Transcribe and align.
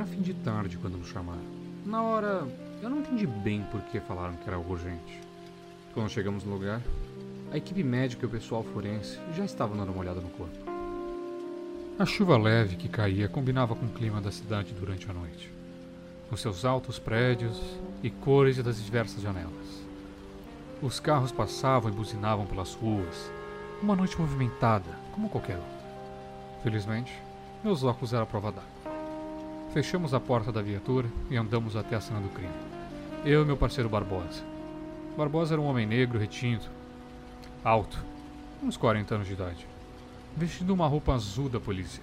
Era 0.00 0.08
fim 0.08 0.22
de 0.22 0.32
tarde 0.32 0.78
quando 0.78 0.96
nos 0.96 1.08
chamaram. 1.08 1.44
Na 1.84 2.02
hora, 2.02 2.48
eu 2.80 2.88
não 2.88 3.00
entendi 3.00 3.26
bem 3.26 3.62
por 3.64 3.82
que 3.82 4.00
falaram 4.00 4.32
que 4.32 4.48
era 4.48 4.58
urgente. 4.58 5.20
Quando 5.92 6.08
chegamos 6.08 6.42
no 6.42 6.54
lugar, 6.54 6.80
a 7.52 7.58
equipe 7.58 7.84
médica 7.84 8.24
e 8.24 8.26
o 8.26 8.30
pessoal 8.30 8.62
forense 8.62 9.18
já 9.36 9.44
estavam 9.44 9.76
dando 9.76 9.92
uma 9.92 10.00
olhada 10.00 10.22
no 10.22 10.30
corpo. 10.30 10.56
A 11.98 12.06
chuva 12.06 12.38
leve 12.38 12.76
que 12.76 12.88
caía 12.88 13.28
combinava 13.28 13.76
com 13.76 13.84
o 13.84 13.90
clima 13.90 14.22
da 14.22 14.32
cidade 14.32 14.72
durante 14.72 15.10
a 15.10 15.12
noite, 15.12 15.52
com 16.30 16.36
seus 16.38 16.64
altos 16.64 16.98
prédios 16.98 17.60
e 18.02 18.08
cores 18.08 18.56
das 18.56 18.82
diversas 18.82 19.20
janelas. 19.20 19.84
Os 20.80 20.98
carros 20.98 21.30
passavam 21.30 21.92
e 21.92 21.94
buzinavam 21.94 22.46
pelas 22.46 22.72
ruas, 22.72 23.30
uma 23.82 23.94
noite 23.94 24.18
movimentada, 24.18 24.98
como 25.12 25.28
qualquer 25.28 25.56
outra. 25.56 25.90
Felizmente, 26.62 27.12
meus 27.62 27.84
óculos 27.84 28.14
eram 28.14 28.22
a 28.22 28.26
prova 28.26 28.50
d'água. 28.50 28.79
Fechamos 29.72 30.12
a 30.12 30.18
porta 30.18 30.50
da 30.50 30.60
viatura 30.60 31.08
e 31.30 31.36
andamos 31.36 31.76
até 31.76 31.94
a 31.94 32.00
cena 32.00 32.18
do 32.20 32.28
crime. 32.30 32.52
Eu 33.24 33.42
e 33.42 33.44
meu 33.44 33.56
parceiro 33.56 33.88
Barbosa. 33.88 34.42
Barbosa 35.16 35.54
era 35.54 35.60
um 35.60 35.66
homem 35.66 35.86
negro 35.86 36.18
retinto, 36.18 36.68
alto, 37.62 38.04
uns 38.60 38.76
40 38.76 39.14
anos 39.14 39.28
de 39.28 39.34
idade, 39.34 39.68
vestindo 40.36 40.74
uma 40.74 40.88
roupa 40.88 41.14
azul 41.14 41.48
da 41.48 41.60
polícia. 41.60 42.02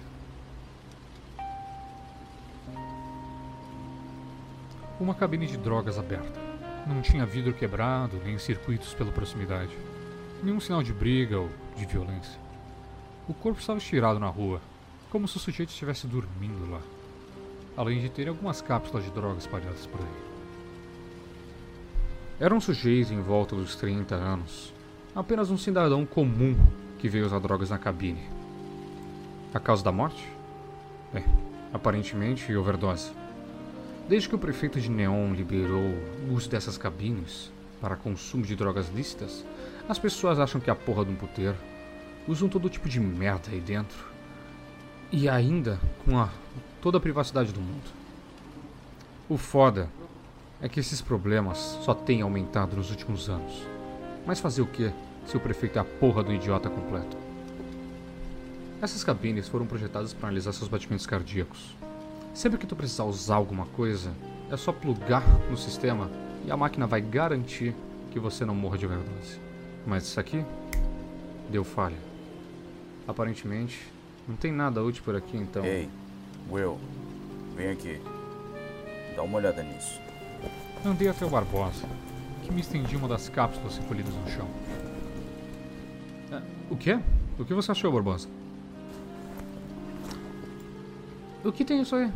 Uma 4.98 5.14
cabine 5.14 5.46
de 5.46 5.58
drogas 5.58 5.98
aberta. 5.98 6.40
Não 6.86 7.02
tinha 7.02 7.26
vidro 7.26 7.52
quebrado, 7.52 8.18
nem 8.24 8.38
circuitos 8.38 8.94
pela 8.94 9.12
proximidade. 9.12 9.76
Nenhum 10.42 10.58
sinal 10.58 10.82
de 10.82 10.94
briga 10.94 11.38
ou 11.38 11.50
de 11.76 11.84
violência. 11.84 12.40
O 13.28 13.34
corpo 13.34 13.60
estava 13.60 13.78
estirado 13.78 14.18
na 14.18 14.28
rua, 14.28 14.58
como 15.10 15.28
se 15.28 15.36
o 15.36 15.40
sujeito 15.40 15.68
estivesse 15.68 16.06
dormindo 16.06 16.70
lá. 16.70 16.80
Além 17.78 18.00
de 18.00 18.08
ter 18.08 18.26
algumas 18.26 18.60
cápsulas 18.60 19.04
de 19.04 19.10
drogas 19.12 19.44
espalhadas 19.44 19.86
por 19.86 20.00
aí. 20.00 20.06
Era 22.40 22.52
um 22.52 22.60
sujeito 22.60 23.14
em 23.14 23.22
volta 23.22 23.54
dos 23.54 23.76
30 23.76 24.16
anos, 24.16 24.74
apenas 25.14 25.48
um 25.48 25.56
cidadão 25.56 26.04
comum 26.04 26.56
que 26.98 27.08
veio 27.08 27.24
usar 27.24 27.38
drogas 27.38 27.70
na 27.70 27.78
cabine. 27.78 28.28
A 29.54 29.60
causa 29.60 29.84
da 29.84 29.92
morte? 29.92 30.28
Bem, 31.12 31.24
aparentemente 31.72 32.52
overdose. 32.56 33.12
Desde 34.08 34.28
que 34.28 34.34
o 34.34 34.40
prefeito 34.40 34.80
de 34.80 34.90
Neon 34.90 35.32
liberou 35.32 35.94
o 36.28 36.32
uso 36.32 36.50
dessas 36.50 36.76
cabines 36.76 37.52
para 37.80 37.94
consumo 37.94 38.42
de 38.42 38.56
drogas 38.56 38.88
lícitas, 38.92 39.44
as 39.88 40.00
pessoas 40.00 40.40
acham 40.40 40.60
que 40.60 40.68
é 40.68 40.72
a 40.72 40.76
porra 40.76 41.04
de 41.04 41.12
um 41.12 41.14
puteiro. 41.14 41.56
Usam 42.26 42.48
todo 42.48 42.68
tipo 42.68 42.88
de 42.88 42.98
merda 42.98 43.50
aí 43.52 43.60
dentro. 43.60 44.04
E 45.12 45.28
ainda 45.28 45.78
com 46.04 46.18
a, 46.18 46.28
toda 46.80 46.98
a 46.98 47.00
privacidade 47.00 47.52
do 47.52 47.60
mundo. 47.60 47.90
O 49.28 49.36
foda 49.36 49.88
é 50.60 50.68
que 50.68 50.80
esses 50.80 51.00
problemas 51.00 51.78
só 51.82 51.94
têm 51.94 52.22
aumentado 52.22 52.76
nos 52.76 52.90
últimos 52.90 53.28
anos. 53.28 53.62
Mas 54.26 54.40
fazer 54.40 54.62
o 54.62 54.66
que 54.66 54.92
se 55.26 55.36
o 55.36 55.40
prefeito 55.40 55.78
é 55.78 55.80
a 55.80 55.84
porra 55.84 56.22
do 56.22 56.32
idiota 56.32 56.68
completo? 56.68 57.16
Essas 58.80 59.02
cabines 59.02 59.48
foram 59.48 59.66
projetadas 59.66 60.12
para 60.12 60.28
analisar 60.28 60.52
seus 60.52 60.68
batimentos 60.68 61.06
cardíacos. 61.06 61.76
Sempre 62.32 62.58
que 62.58 62.66
tu 62.66 62.76
precisar 62.76 63.04
usar 63.04 63.34
alguma 63.34 63.66
coisa, 63.66 64.12
é 64.50 64.56
só 64.56 64.72
plugar 64.72 65.24
no 65.50 65.56
sistema 65.56 66.10
e 66.46 66.50
a 66.50 66.56
máquina 66.56 66.86
vai 66.86 67.00
garantir 67.00 67.74
que 68.10 68.18
você 68.18 68.44
não 68.44 68.54
morra 68.54 68.78
de 68.78 68.86
overdose. 68.86 69.40
Mas 69.86 70.04
isso 70.04 70.20
aqui 70.20 70.44
deu 71.50 71.64
falha. 71.64 71.98
Aparentemente, 73.06 73.90
não 74.26 74.36
tem 74.36 74.52
nada 74.52 74.82
útil 74.82 75.02
por 75.02 75.16
aqui 75.16 75.36
então. 75.36 75.64
Ei, 75.64 75.88
Will, 76.50 76.78
vem 77.56 77.70
aqui. 77.70 78.00
Dá 79.14 79.22
uma 79.22 79.38
olhada 79.38 79.62
nisso. 79.62 80.00
Andei 80.84 81.08
até 81.08 81.24
o 81.26 81.28
Barbosa, 81.28 81.86
que 82.44 82.52
me 82.52 82.60
estendia 82.60 82.98
uma 82.98 83.08
das 83.08 83.28
cápsulas 83.28 83.76
recolhidas 83.78 84.14
no 84.14 84.28
chão. 84.28 84.48
Ah, 86.32 86.42
o 86.70 86.76
quê? 86.76 86.98
O 87.38 87.44
que 87.44 87.52
você 87.52 87.72
achou, 87.72 87.92
Barbosa? 87.92 88.28
O 91.44 91.52
que 91.52 91.64
tem 91.64 91.82
isso 91.82 91.96
aí? 91.96 92.10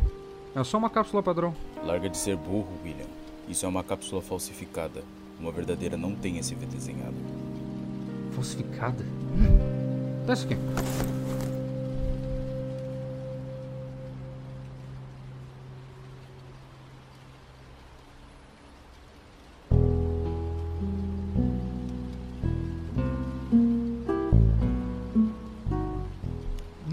É 0.54 0.62
só 0.64 0.78
uma 0.78 0.90
cápsula 0.90 1.22
padrão. 1.22 1.54
Larga 1.84 2.08
de 2.08 2.16
ser 2.16 2.36
burro, 2.36 2.68
William. 2.84 3.06
Isso 3.48 3.64
é 3.64 3.68
uma 3.68 3.82
cápsula 3.82 4.20
falsificada. 4.20 5.02
Uma 5.40 5.50
verdadeira 5.50 5.96
não 5.96 6.14
tem 6.14 6.38
esse 6.38 6.54
V 6.54 6.66
desenhado. 6.66 7.16
Falsificada? 8.32 9.04
Dá 10.26 10.34
isso 10.34 10.46
aqui. 10.46 10.56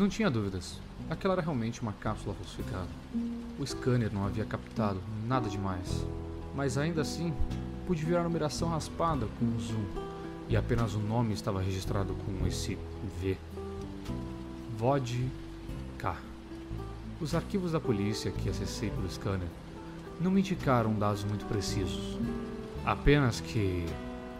Não 0.09 0.15
tinha 0.15 0.31
dúvidas. 0.31 0.79
Aquela 1.07 1.35
era 1.35 1.41
realmente 1.43 1.83
uma 1.83 1.93
cápsula 1.93 2.33
falsificada. 2.33 2.87
O 3.59 3.63
scanner 3.63 4.11
não 4.11 4.25
havia 4.25 4.43
captado 4.43 4.99
nada 5.27 5.47
demais. 5.47 6.03
Mas 6.55 6.79
ainda 6.79 7.01
assim, 7.01 7.31
pude 7.85 8.03
ver 8.03 8.17
a 8.17 8.23
numeração 8.23 8.69
raspada 8.69 9.27
com 9.37 9.45
um 9.45 9.59
zoom. 9.59 9.85
E 10.49 10.57
apenas 10.57 10.95
o 10.95 10.97
nome 10.97 11.35
estava 11.35 11.61
registrado 11.61 12.15
com 12.25 12.47
esse 12.47 12.75
V. 13.21 13.37
VOD 14.79 15.29
K. 15.99 16.17
Os 17.21 17.35
arquivos 17.35 17.73
da 17.73 17.79
polícia 17.79 18.31
que 18.31 18.49
acessei 18.49 18.89
pelo 18.89 19.07
scanner 19.11 19.47
não 20.19 20.31
me 20.31 20.39
indicaram 20.39 20.91
dados 20.95 21.23
muito 21.23 21.45
precisos. 21.45 22.17
Apenas 22.83 23.41
que 23.41 23.85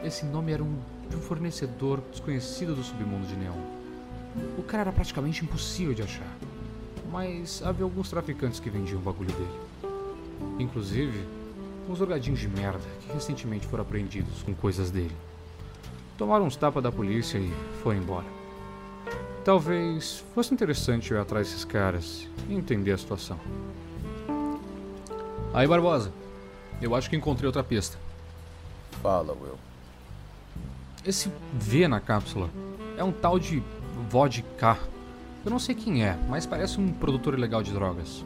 esse 0.04 0.26
nome 0.26 0.52
era 0.52 0.64
um, 0.64 0.80
de 1.08 1.16
um 1.16 1.22
fornecedor 1.22 2.02
desconhecido 2.10 2.74
do 2.74 2.84
submundo 2.84 3.28
de 3.28 3.36
Neon. 3.36 3.79
O 4.60 4.64
cara 4.64 4.82
era 4.82 4.92
praticamente 4.92 5.42
impossível 5.42 5.94
de 5.94 6.04
achar, 6.04 6.36
mas 7.10 7.64
havia 7.64 7.86
alguns 7.86 8.10
traficantes 8.10 8.60
que 8.60 8.70
vendiam 8.70 9.00
o 9.00 9.02
bagulho 9.02 9.32
dele. 9.32 9.60
Inclusive, 10.60 11.26
uns 11.88 11.98
drogadinhos 11.98 12.42
de 12.42 12.50
merda 12.50 12.84
que 13.00 13.14
recentemente 13.14 13.66
foram 13.66 13.84
apreendidos 13.84 14.44
com 14.44 14.54
coisas 14.54 14.92
dele. 14.92 15.16
Tomaram 16.18 16.46
uns 16.46 16.58
tapas 16.58 16.84
da 16.84 16.92
polícia 16.92 17.38
e 17.38 17.50
foram 17.82 18.00
embora. 18.00 18.26
Talvez 19.46 20.26
fosse 20.36 20.54
interessante 20.54 21.10
eu 21.10 21.18
ir 21.18 21.22
atrás 21.22 21.48
desses 21.48 21.64
caras 21.64 22.28
e 22.50 22.54
entender 22.54 22.92
a 22.92 22.98
situação. 22.98 23.40
Aí, 25.54 25.66
Barbosa, 25.66 26.12
eu 26.82 26.94
acho 26.96 27.10
que 27.10 27.16
encontrei 27.16 27.48
outra 27.48 27.64
pista. 27.64 27.98
Fala, 29.02 29.32
Will. 29.32 29.58
Esse 31.06 31.32
V 31.54 31.88
na 31.88 32.02
cápsula 32.02 32.50
é 32.98 33.04
um 33.06 33.14
tal 33.14 33.40
de 33.40 33.64
Vodka. 34.10 34.78
Eu 35.44 35.52
não 35.52 35.60
sei 35.60 35.76
quem 35.76 36.04
é, 36.04 36.18
mas 36.30 36.46
parece 36.46 36.80
um 36.80 36.92
produtor 36.92 37.34
ilegal 37.34 37.64
de 37.64 37.72
drogas. 37.72 38.24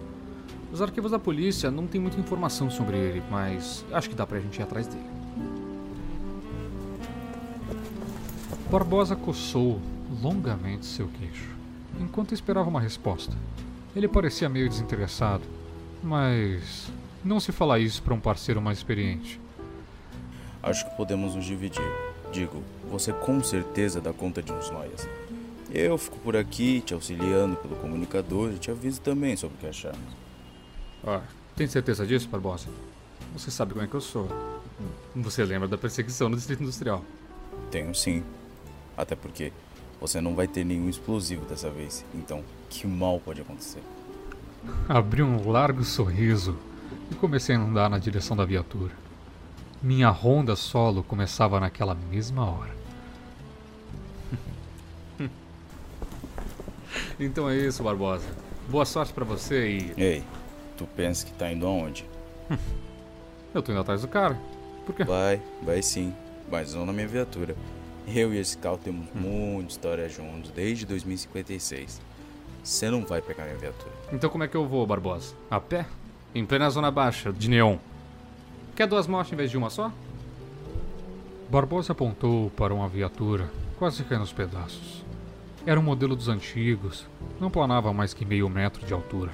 Os 0.71 0.81
arquivos 0.81 1.11
da 1.11 1.19
polícia 1.19 1.69
não 1.69 1.87
tem 1.87 2.01
muita 2.01 2.19
informação 2.19 2.69
sobre 2.69 2.97
ele, 2.97 3.23
mas 3.29 3.85
acho 3.91 4.09
que 4.09 4.15
dá 4.15 4.25
pra 4.25 4.39
gente 4.39 4.57
ir 4.57 4.63
atrás 4.63 4.87
dele. 4.87 5.05
Barbosa 8.69 9.15
coçou 9.15 9.79
longamente 10.21 10.85
seu 10.85 11.07
queixo, 11.07 11.49
enquanto 11.99 12.33
esperava 12.33 12.67
uma 12.67 12.81
resposta. 12.81 13.35
Ele 13.95 14.07
parecia 14.07 14.49
meio 14.49 14.67
desinteressado, 14.67 15.43
mas 16.01 16.91
não 17.23 17.39
se 17.39 17.51
fala 17.51 17.77
isso 17.77 18.01
para 18.01 18.15
um 18.15 18.19
parceiro 18.19 18.59
mais 18.59 18.79
experiente. 18.79 19.39
Acho 20.63 20.89
que 20.89 20.95
podemos 20.97 21.35
nos 21.35 21.45
dividir. 21.45 21.83
Digo, 22.31 22.63
você 22.89 23.13
com 23.13 23.43
certeza 23.43 24.01
dá 24.01 24.11
conta 24.11 24.41
de 24.41 24.51
uns 24.51 24.71
noias. 24.71 25.07
Eu 25.73 25.97
fico 25.97 26.19
por 26.19 26.37
aqui 26.37 26.81
te 26.81 26.93
auxiliando 26.93 27.55
pelo 27.55 27.75
comunicador 27.77 28.51
e 28.51 28.59
te 28.59 28.69
aviso 28.69 29.01
também 29.01 29.35
sobre 29.35 29.57
o 29.57 29.59
que 29.59 29.65
achamos. 29.65 29.97
Ah, 31.03 31.23
tem 31.55 31.65
certeza 31.65 32.05
disso, 32.05 32.29
Barbosa? 32.29 32.67
Você 33.33 33.49
sabe 33.49 33.73
como 33.73 33.83
é 33.83 33.87
que 33.87 33.95
eu 33.95 34.01
sou. 34.01 34.27
Você 35.15 35.43
lembra 35.43 35.67
da 35.67 35.75
perseguição 35.75 36.29
no 36.29 36.35
Distrito 36.35 36.61
Industrial? 36.61 37.03
Tenho 37.71 37.95
sim. 37.95 38.23
Até 38.95 39.15
porque 39.15 39.51
você 39.99 40.21
não 40.21 40.35
vai 40.35 40.47
ter 40.47 40.63
nenhum 40.63 40.87
explosivo 40.87 41.43
dessa 41.47 41.71
vez. 41.71 42.05
Então, 42.13 42.43
que 42.69 42.85
mal 42.85 43.19
pode 43.19 43.41
acontecer? 43.41 43.81
Abri 44.87 45.23
um 45.23 45.49
largo 45.49 45.83
sorriso 45.83 46.55
e 47.09 47.15
comecei 47.15 47.55
a 47.55 47.59
andar 47.59 47.89
na 47.89 47.97
direção 47.97 48.37
da 48.37 48.45
viatura. 48.45 48.91
Minha 49.81 50.09
ronda 50.09 50.55
solo 50.55 51.01
começava 51.01 51.59
naquela 51.59 51.95
mesma 51.95 52.45
hora. 52.45 52.82
então 57.19 57.49
é 57.49 57.55
isso, 57.57 57.83
Barbosa. 57.83 58.25
Boa 58.69 58.85
sorte 58.85 59.13
pra 59.13 59.25
você 59.25 59.67
e. 59.67 59.93
Ei, 59.97 60.23
tu 60.77 60.87
pensa 60.95 61.25
que 61.25 61.33
tá 61.33 61.51
indo 61.51 61.65
aonde? 61.65 62.05
Eu 63.53 63.61
tô 63.61 63.71
indo 63.71 63.81
atrás 63.81 64.01
do 64.01 64.07
cara. 64.07 64.39
Por 64.85 64.95
quê? 64.95 65.03
Vai, 65.03 65.41
vai 65.61 65.81
sim. 65.81 66.13
Mas 66.51 66.73
não 66.73 66.85
na 66.85 66.93
minha 66.93 67.07
viatura. 67.07 67.55
Eu 68.07 68.33
e 68.33 68.37
esse 68.37 68.57
carro 68.57 68.77
temos 68.77 69.07
muita 69.13 69.71
história 69.71 70.09
juntos 70.09 70.51
desde 70.51 70.85
2056. 70.85 72.01
Você 72.63 72.89
não 72.89 73.05
vai 73.05 73.21
pegar 73.21 73.43
minha 73.45 73.57
viatura. 73.57 73.91
Então 74.11 74.29
como 74.29 74.43
é 74.43 74.47
que 74.47 74.57
eu 74.57 74.67
vou, 74.67 74.85
Barbosa? 74.85 75.35
A 75.49 75.59
pé? 75.59 75.85
em 76.35 76.45
plena 76.45 76.69
zona 76.69 76.89
baixa, 76.89 77.31
de 77.31 77.49
neon. 77.49 77.77
Quer 78.75 78.87
duas 78.87 79.05
mortes 79.05 79.33
em 79.33 79.35
vez 79.35 79.51
de 79.51 79.57
uma 79.57 79.69
só? 79.69 79.91
Barbosa 81.49 81.91
apontou 81.91 82.49
para 82.51 82.73
uma 82.73 82.87
viatura, 82.87 83.51
quase 83.77 84.03
caindo 84.03 84.21
aos 84.21 84.33
pedaços. 84.33 85.02
Era 85.65 85.79
um 85.79 85.83
modelo 85.83 86.13
dos 86.13 86.27
antigos, 86.27 87.05
não 87.39 87.49
planava 87.49 87.93
mais 87.93 88.13
que 88.13 88.25
meio 88.25 88.49
metro 88.49 88.85
de 88.85 88.93
altura, 88.93 89.31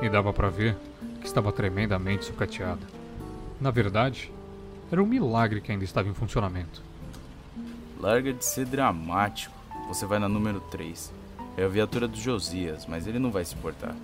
e 0.00 0.08
dava 0.08 0.32
para 0.32 0.48
ver 0.48 0.76
que 1.20 1.26
estava 1.26 1.52
tremendamente 1.52 2.24
sucateada. 2.24 2.84
Na 3.60 3.70
verdade, 3.70 4.32
era 4.90 5.00
um 5.00 5.06
milagre 5.06 5.60
que 5.60 5.70
ainda 5.70 5.84
estava 5.84 6.08
em 6.08 6.14
funcionamento. 6.14 6.82
Larga 8.00 8.32
de 8.32 8.44
ser 8.44 8.66
dramático. 8.66 9.54
Você 9.86 10.04
vai 10.04 10.18
na 10.18 10.28
número 10.28 10.60
3. 10.62 11.12
É 11.56 11.64
a 11.64 11.68
viatura 11.68 12.08
do 12.08 12.16
Josias, 12.18 12.84
mas 12.86 13.06
ele 13.06 13.20
não 13.20 13.30
vai 13.30 13.44
se 13.44 13.54
importar. 13.54 13.94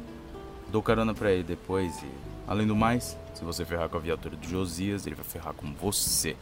Dou 0.71 0.81
carona 0.81 1.13
para 1.13 1.33
ele 1.33 1.43
depois 1.43 2.01
e, 2.05 2.09
além 2.47 2.69
do 2.69 2.77
mais, 2.77 3.19
se 3.35 3.43
você 3.43 3.65
ferrar 3.65 3.89
com 3.89 3.97
a 3.97 4.01
viatura 4.01 4.37
do 4.37 4.47
Josias, 4.47 5.09
ele 5.09 5.17
vai 5.17 5.25
ferrar 5.25 5.55
com 5.55 5.73
você. 5.73 6.37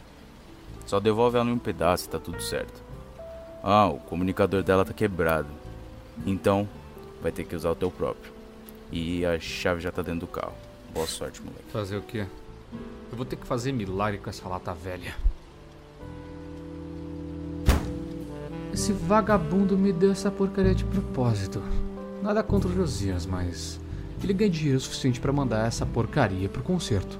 Só 0.85 0.99
devolve 0.99 1.37
ela 1.37 1.49
em 1.49 1.53
um 1.53 1.57
pedaço 1.57 2.05
e 2.05 2.09
tá 2.09 2.19
tudo 2.19 2.39
certo. 2.39 2.86
Ah, 3.63 3.87
o 3.87 3.97
comunicador 3.99 4.63
dela 4.63 4.85
tá 4.85 4.93
quebrado. 4.93 5.47
Então, 6.25 6.67
vai 7.21 7.31
ter 7.31 7.43
que 7.43 7.55
usar 7.55 7.71
o 7.71 7.75
teu 7.75 7.91
próprio. 7.91 8.31
E 8.91 9.25
a 9.25 9.39
chave 9.39 9.81
já 9.81 9.91
tá 9.91 10.01
dentro 10.01 10.21
do 10.21 10.27
carro. 10.27 10.53
Boa 10.93 11.07
sorte, 11.07 11.41
moleque. 11.41 11.65
Fazer 11.71 11.97
o 11.97 12.01
quê? 12.01 12.25
Eu 13.11 13.17
vou 13.17 13.25
ter 13.25 13.35
que 13.35 13.45
fazer 13.45 13.71
milagre 13.71 14.19
com 14.19 14.29
essa 14.29 14.47
lata 14.47 14.73
velha. 14.73 15.15
Esse 18.73 18.91
vagabundo 18.93 19.77
me 19.77 19.91
deu 19.91 20.11
essa 20.11 20.29
porcaria 20.29 20.75
de 20.75 20.83
propósito. 20.83 21.61
Nada 22.21 22.43
contra 22.43 22.69
o 22.69 22.73
Josias, 22.73 23.25
mas 23.25 23.79
ele 24.23 24.33
ganha 24.33 24.49
dinheiro 24.49 24.79
suficiente 24.79 25.19
para 25.19 25.31
mandar 25.31 25.67
essa 25.67 25.85
porcaria 25.85 26.49
pro 26.49 26.63
concerto. 26.63 27.17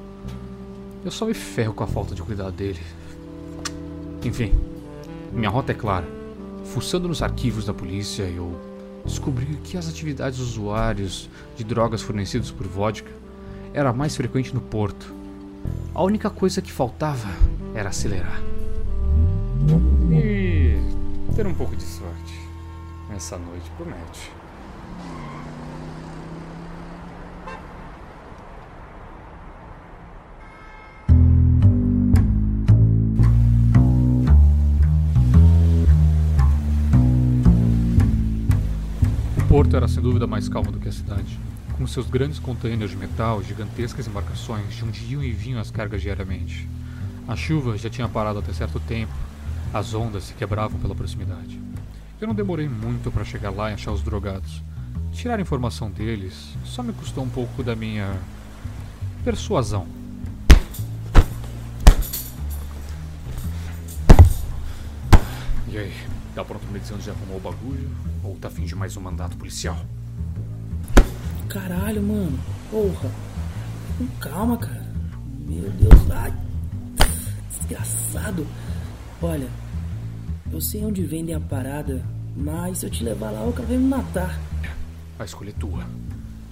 Eu 1.03 1.11
só 1.11 1.25
me 1.25 1.33
ferro 1.33 1.73
com 1.73 1.83
a 1.83 1.87
falta 1.87 2.13
de 2.13 2.21
cuidado 2.21 2.51
dele. 2.51 2.79
Enfim, 4.23 4.53
minha 5.31 5.49
rota 5.49 5.71
é 5.71 5.75
clara. 5.75 6.16
Fuçando 6.73 7.07
nos 7.07 7.21
arquivos 7.21 7.65
da 7.65 7.73
polícia, 7.73 8.23
eu 8.23 8.55
descobri 9.05 9.57
que 9.63 9.77
as 9.77 9.87
atividades 9.87 10.37
dos 10.37 10.49
usuários 10.49 11.29
de 11.55 11.63
drogas 11.63 12.01
fornecidos 12.01 12.51
por 12.51 12.67
vodka 12.67 13.11
era 13.73 13.93
mais 13.93 14.15
frequente 14.15 14.53
no 14.53 14.61
porto. 14.61 15.13
A 15.93 16.03
única 16.03 16.29
coisa 16.29 16.61
que 16.61 16.71
faltava 16.71 17.29
era 17.73 17.89
acelerar. 17.89 18.41
E 20.11 20.77
ter 21.35 21.47
um 21.47 21.53
pouco 21.53 21.75
de 21.75 21.83
sorte. 21.83 22.39
Essa 23.15 23.37
noite 23.37 23.69
promete. 23.77 24.31
Porto 39.67 39.75
era 39.75 39.87
sem 39.89 40.01
dúvida 40.01 40.25
mais 40.25 40.47
calmo 40.47 40.71
do 40.71 40.79
que 40.79 40.87
a 40.87 40.91
cidade, 40.93 41.37
com 41.77 41.85
seus 41.85 42.07
grandes 42.07 42.39
containers 42.39 42.91
de 42.91 42.95
metal, 42.95 43.43
gigantescas 43.43 44.07
embarcações 44.07 44.73
de 44.73 44.85
onde 44.85 45.03
iam 45.11 45.21
e 45.21 45.31
vinham 45.31 45.59
as 45.59 45.69
cargas 45.69 46.01
diariamente. 46.01 46.65
A 47.27 47.35
chuva 47.35 47.77
já 47.77 47.89
tinha 47.89 48.07
parado 48.07 48.39
até 48.39 48.53
certo 48.53 48.79
tempo, 48.79 49.11
as 49.73 49.93
ondas 49.93 50.23
se 50.23 50.33
quebravam 50.35 50.79
pela 50.79 50.95
proximidade. 50.95 51.59
Eu 52.21 52.27
não 52.29 52.33
demorei 52.33 52.69
muito 52.69 53.11
para 53.11 53.25
chegar 53.25 53.49
lá 53.49 53.69
e 53.69 53.73
achar 53.73 53.91
os 53.91 54.01
drogados. 54.01 54.63
Tirar 55.11 55.37
informação 55.37 55.91
deles 55.91 56.55
só 56.63 56.81
me 56.81 56.93
custou 56.93 57.25
um 57.25 57.29
pouco 57.29 57.61
da 57.61 57.75
minha 57.75 58.17
persuasão. 59.25 59.85
E 65.67 65.77
aí, 65.77 65.93
tá 66.33 66.45
pronto 66.45 66.61
pra 66.61 66.71
me 66.71 66.79
dizer 66.79 66.93
onde 66.93 67.03
já 67.03 67.11
arrumou 67.11 67.35
o 67.35 67.41
bagulho? 67.41 68.06
Ou 68.23 68.35
tá 68.35 68.47
afim 68.47 68.65
de 68.65 68.75
mais 68.75 68.97
um 68.97 69.01
mandato 69.01 69.37
policial? 69.37 69.77
Caralho, 71.49 72.01
mano. 72.01 72.39
Porra. 72.69 73.11
Com 73.97 74.07
calma, 74.19 74.57
cara. 74.57 74.85
Meu 75.39 75.69
Deus. 75.71 76.11
Ai. 76.11 76.33
Desgraçado. 77.57 78.45
Olha, 79.21 79.49
eu 80.51 80.61
sei 80.61 80.83
onde 80.85 81.03
vendem 81.03 81.35
a 81.35 81.39
parada, 81.39 82.05
mas 82.35 82.79
se 82.79 82.85
eu 82.85 82.89
te 82.89 83.03
levar 83.03 83.31
lá, 83.31 83.43
o 83.43 83.53
cara 83.53 83.67
vai 83.67 83.77
me 83.77 83.87
matar. 83.87 84.39
A 85.17 85.25
escolha 85.25 85.49
é 85.49 85.53
tua. 85.53 85.85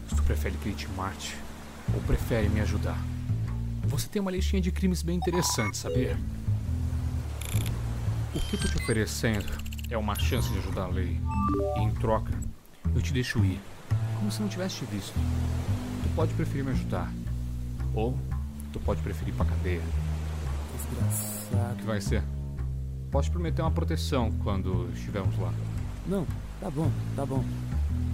Se 0.09 0.15
tu 0.15 0.23
prefere 0.23 0.55
que 0.57 0.69
ele 0.69 0.75
te 0.75 0.87
mate, 0.89 1.35
ou 1.93 2.01
prefere 2.01 2.49
me 2.49 2.61
ajudar. 2.61 2.97
Você 3.83 4.07
tem 4.07 4.21
uma 4.21 4.31
listinha 4.31 4.61
de 4.61 4.71
crimes 4.71 5.03
bem 5.03 5.15
interessante, 5.15 5.77
sabia? 5.77 6.17
O 8.33 8.39
que 8.39 8.55
eu 8.55 8.61
tô 8.61 8.67
te 8.67 8.77
oferecendo 8.77 9.45
é 9.89 9.97
uma 9.97 10.15
chance 10.15 10.51
de 10.51 10.57
ajudar 10.59 10.83
a 10.83 10.87
lei. 10.87 11.19
E 11.77 11.79
em 11.81 11.91
troca, 11.91 12.31
eu 12.93 13.01
te 13.01 13.13
deixo 13.13 13.43
ir, 13.43 13.59
como 14.17 14.31
se 14.31 14.41
não 14.41 14.49
tivesse 14.49 14.77
te 14.77 14.85
visto. 14.85 15.13
Tu 15.13 16.09
pode 16.15 16.33
preferir 16.33 16.63
me 16.63 16.71
ajudar. 16.71 17.11
Ou 17.93 18.17
tu 18.73 18.79
pode 18.79 19.01
preferir 19.01 19.33
ir 19.33 19.37
pra 19.37 19.45
cadeia. 19.45 19.81
Desgraçado. 20.75 21.73
O 21.73 21.77
que 21.77 21.83
vai 21.85 22.01
ser? 22.01 22.23
Posso 23.11 23.29
te 23.29 23.31
prometer 23.31 23.61
uma 23.61 23.71
proteção 23.71 24.31
quando 24.43 24.89
estivermos 24.93 25.37
lá. 25.37 25.53
Não, 26.07 26.25
tá 26.59 26.69
bom, 26.69 26.91
tá 27.15 27.25
bom. 27.25 27.43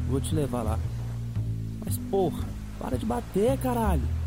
Vou 0.07 0.21
te 0.21 0.35
levar 0.35 0.61
lá. 0.61 0.79
Mas 1.83 1.97
porra, 1.97 2.43
para 2.79 2.97
de 2.97 3.05
bater, 3.05 3.57
caralho. 3.59 4.20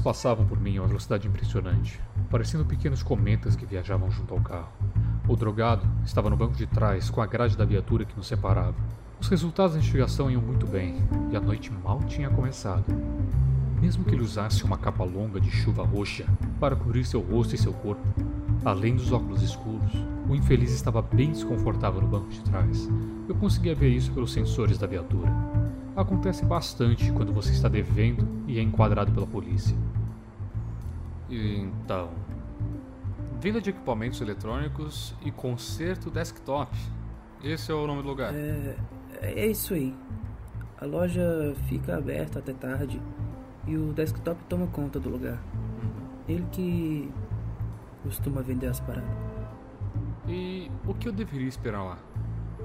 Passavam 0.00 0.44
por 0.44 0.60
mim 0.60 0.76
a 0.76 0.82
uma 0.82 0.88
velocidade 0.88 1.26
impressionante, 1.26 1.98
parecendo 2.30 2.64
pequenos 2.64 3.02
cometas 3.02 3.56
que 3.56 3.64
viajavam 3.64 4.10
junto 4.10 4.34
ao 4.34 4.40
carro. 4.40 4.70
O 5.26 5.34
drogado 5.34 5.88
estava 6.04 6.28
no 6.28 6.36
banco 6.36 6.52
de 6.52 6.66
trás, 6.66 7.08
com 7.08 7.22
a 7.22 7.26
grade 7.26 7.56
da 7.56 7.64
viatura 7.64 8.04
que 8.04 8.14
nos 8.14 8.26
separava. 8.26 8.74
Os 9.18 9.28
resultados 9.28 9.72
da 9.72 9.78
investigação 9.78 10.30
iam 10.30 10.42
muito 10.42 10.66
bem, 10.66 10.96
e 11.32 11.36
a 11.36 11.40
noite 11.40 11.72
mal 11.72 12.00
tinha 12.02 12.28
começado. 12.28 12.84
Mesmo 13.80 14.04
que 14.04 14.14
ele 14.14 14.22
usasse 14.22 14.62
uma 14.62 14.76
capa 14.76 15.04
longa 15.04 15.40
de 15.40 15.50
chuva 15.50 15.82
roxa 15.82 16.26
para 16.60 16.76
cobrir 16.76 17.06
seu 17.06 17.22
rosto 17.22 17.54
e 17.54 17.58
seu 17.58 17.72
corpo, 17.72 18.06
além 18.62 18.94
dos 18.94 19.10
óculos 19.10 19.42
escuros, 19.42 19.92
o 20.28 20.34
infeliz 20.34 20.70
estava 20.72 21.00
bem 21.00 21.32
desconfortável 21.32 22.02
no 22.02 22.08
banco 22.08 22.28
de 22.28 22.42
trás. 22.42 22.90
Eu 23.26 23.34
conseguia 23.36 23.74
ver 23.74 23.88
isso 23.88 24.12
pelos 24.12 24.34
sensores 24.34 24.76
da 24.76 24.86
viatura. 24.86 25.63
Acontece 25.96 26.44
bastante 26.44 27.12
quando 27.12 27.32
você 27.32 27.52
está 27.52 27.68
devendo 27.68 28.26
e 28.48 28.58
é 28.58 28.62
enquadrado 28.62 29.12
pela 29.12 29.26
polícia. 29.26 29.76
Então, 31.30 32.10
venda 33.40 33.60
de 33.60 33.70
equipamentos 33.70 34.20
eletrônicos 34.20 35.14
e 35.24 35.30
conserto 35.30 36.10
desktop. 36.10 36.76
Esse 37.42 37.70
é 37.70 37.74
o 37.74 37.86
nome 37.86 38.02
do 38.02 38.08
lugar. 38.08 38.34
É, 38.34 38.76
é 39.22 39.46
isso 39.46 39.74
aí. 39.74 39.94
A 40.80 40.84
loja 40.86 41.54
fica 41.68 41.96
aberta 41.96 42.40
até 42.40 42.52
tarde 42.52 43.00
e 43.66 43.76
o 43.76 43.92
desktop 43.92 44.42
toma 44.48 44.66
conta 44.66 44.98
do 44.98 45.08
lugar. 45.08 45.40
Ele 46.28 46.44
que 46.50 47.12
costuma 48.02 48.42
vender 48.42 48.66
as 48.66 48.80
paradas. 48.80 49.08
E 50.26 50.70
o 50.86 50.94
que 50.94 51.08
eu 51.08 51.12
deveria 51.12 51.48
esperar 51.48 51.82
lá? 51.82 51.98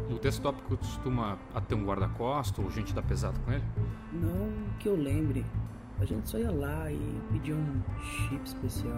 O 0.10 0.18
desktop 0.18 0.60
costuma 0.64 1.38
ter 1.68 1.76
um 1.76 1.86
guarda-costas 1.86 2.64
ou 2.64 2.72
gente 2.72 2.94
da 2.94 3.02
pesada 3.02 3.38
com 3.46 3.52
ele? 3.52 3.64
Não 4.12 4.50
que 4.80 4.88
eu 4.88 4.96
lembre. 4.96 5.46
A 6.00 6.06
gente 6.06 6.28
só 6.28 6.38
ia 6.38 6.50
lá 6.52 6.92
e 6.92 7.22
pedia 7.32 7.56
um 7.56 7.82
chip 8.02 8.42
especial. 8.44 8.98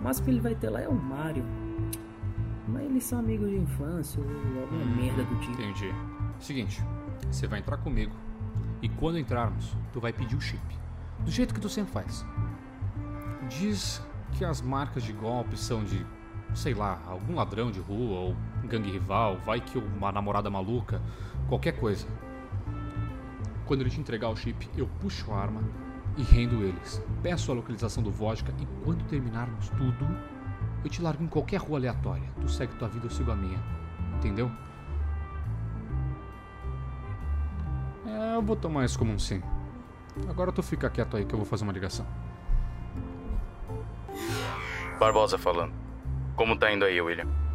O 0.00 0.04
máximo 0.04 0.24
que 0.24 0.30
ele 0.30 0.40
vai 0.40 0.54
ter 0.54 0.70
lá 0.70 0.80
é 0.80 0.88
o 0.88 0.94
Mario. 0.94 1.44
Mas 2.66 2.82
eles 2.84 3.04
são 3.04 3.18
amigos 3.18 3.50
de 3.50 3.56
infância 3.56 4.22
ou 4.22 4.62
alguma 4.62 4.84
merda 4.96 5.22
do 5.24 5.38
tipo. 5.40 5.52
Entendi. 5.52 5.92
Seguinte, 6.40 6.82
você 7.30 7.46
vai 7.46 7.58
entrar 7.58 7.76
comigo 7.78 8.12
e 8.80 8.88
quando 8.88 9.18
entrarmos, 9.18 9.76
tu 9.92 10.00
vai 10.00 10.12
pedir 10.12 10.36
o 10.36 10.40
chip. 10.40 10.62
Do 11.20 11.30
jeito 11.30 11.52
que 11.52 11.60
tu 11.60 11.68
sempre 11.68 11.92
faz. 11.92 12.24
Diz 13.48 14.02
que 14.32 14.44
as 14.44 14.60
marcas 14.60 15.02
de 15.02 15.12
golpe 15.12 15.56
são 15.56 15.84
de, 15.84 16.04
sei 16.54 16.74
lá, 16.74 17.00
algum 17.06 17.34
ladrão 17.34 17.70
de 17.70 17.80
rua 17.80 18.18
ou 18.20 18.36
gangue 18.66 18.90
rival, 18.90 19.38
vai 19.38 19.60
que 19.60 19.78
uma 19.78 20.12
namorada 20.12 20.50
maluca, 20.50 21.00
qualquer 21.48 21.72
coisa. 21.72 22.06
Quando 23.64 23.80
ele 23.80 23.90
te 23.90 24.00
entregar 24.00 24.28
o 24.28 24.36
chip, 24.36 24.68
eu 24.76 24.86
puxo 25.00 25.32
a 25.32 25.38
arma 25.38 25.62
e 26.16 26.22
rendo 26.22 26.62
eles. 26.62 27.02
Peço 27.22 27.50
a 27.50 27.54
localização 27.54 28.02
do 28.02 28.10
vodka 28.10 28.52
e 28.58 28.66
quando 28.84 29.04
terminarmos 29.04 29.68
tudo, 29.70 30.06
eu 30.84 30.90
te 30.90 31.02
largo 31.02 31.22
em 31.22 31.26
qualquer 31.26 31.58
rua 31.58 31.78
aleatória. 31.78 32.28
Tu 32.40 32.48
segue 32.48 32.74
tua 32.76 32.88
vida, 32.88 33.06
eu 33.06 33.10
sigo 33.10 33.30
a 33.30 33.36
minha. 33.36 33.58
Entendeu? 34.16 34.50
É, 38.06 38.36
eu 38.36 38.42
vou 38.42 38.56
tomar 38.56 38.84
isso 38.84 38.98
como 38.98 39.12
um 39.12 39.18
sim. 39.18 39.42
Agora 40.28 40.52
tu 40.52 40.62
fica 40.62 40.88
quieto 40.88 41.16
aí 41.16 41.24
que 41.24 41.34
eu 41.34 41.38
vou 41.38 41.46
fazer 41.46 41.64
uma 41.64 41.72
ligação. 41.72 42.06
Barbosa 44.98 45.36
falando. 45.36 45.74
Como 46.36 46.56
tá 46.56 46.72
indo 46.72 46.84
aí, 46.84 47.00
William? 47.00 47.45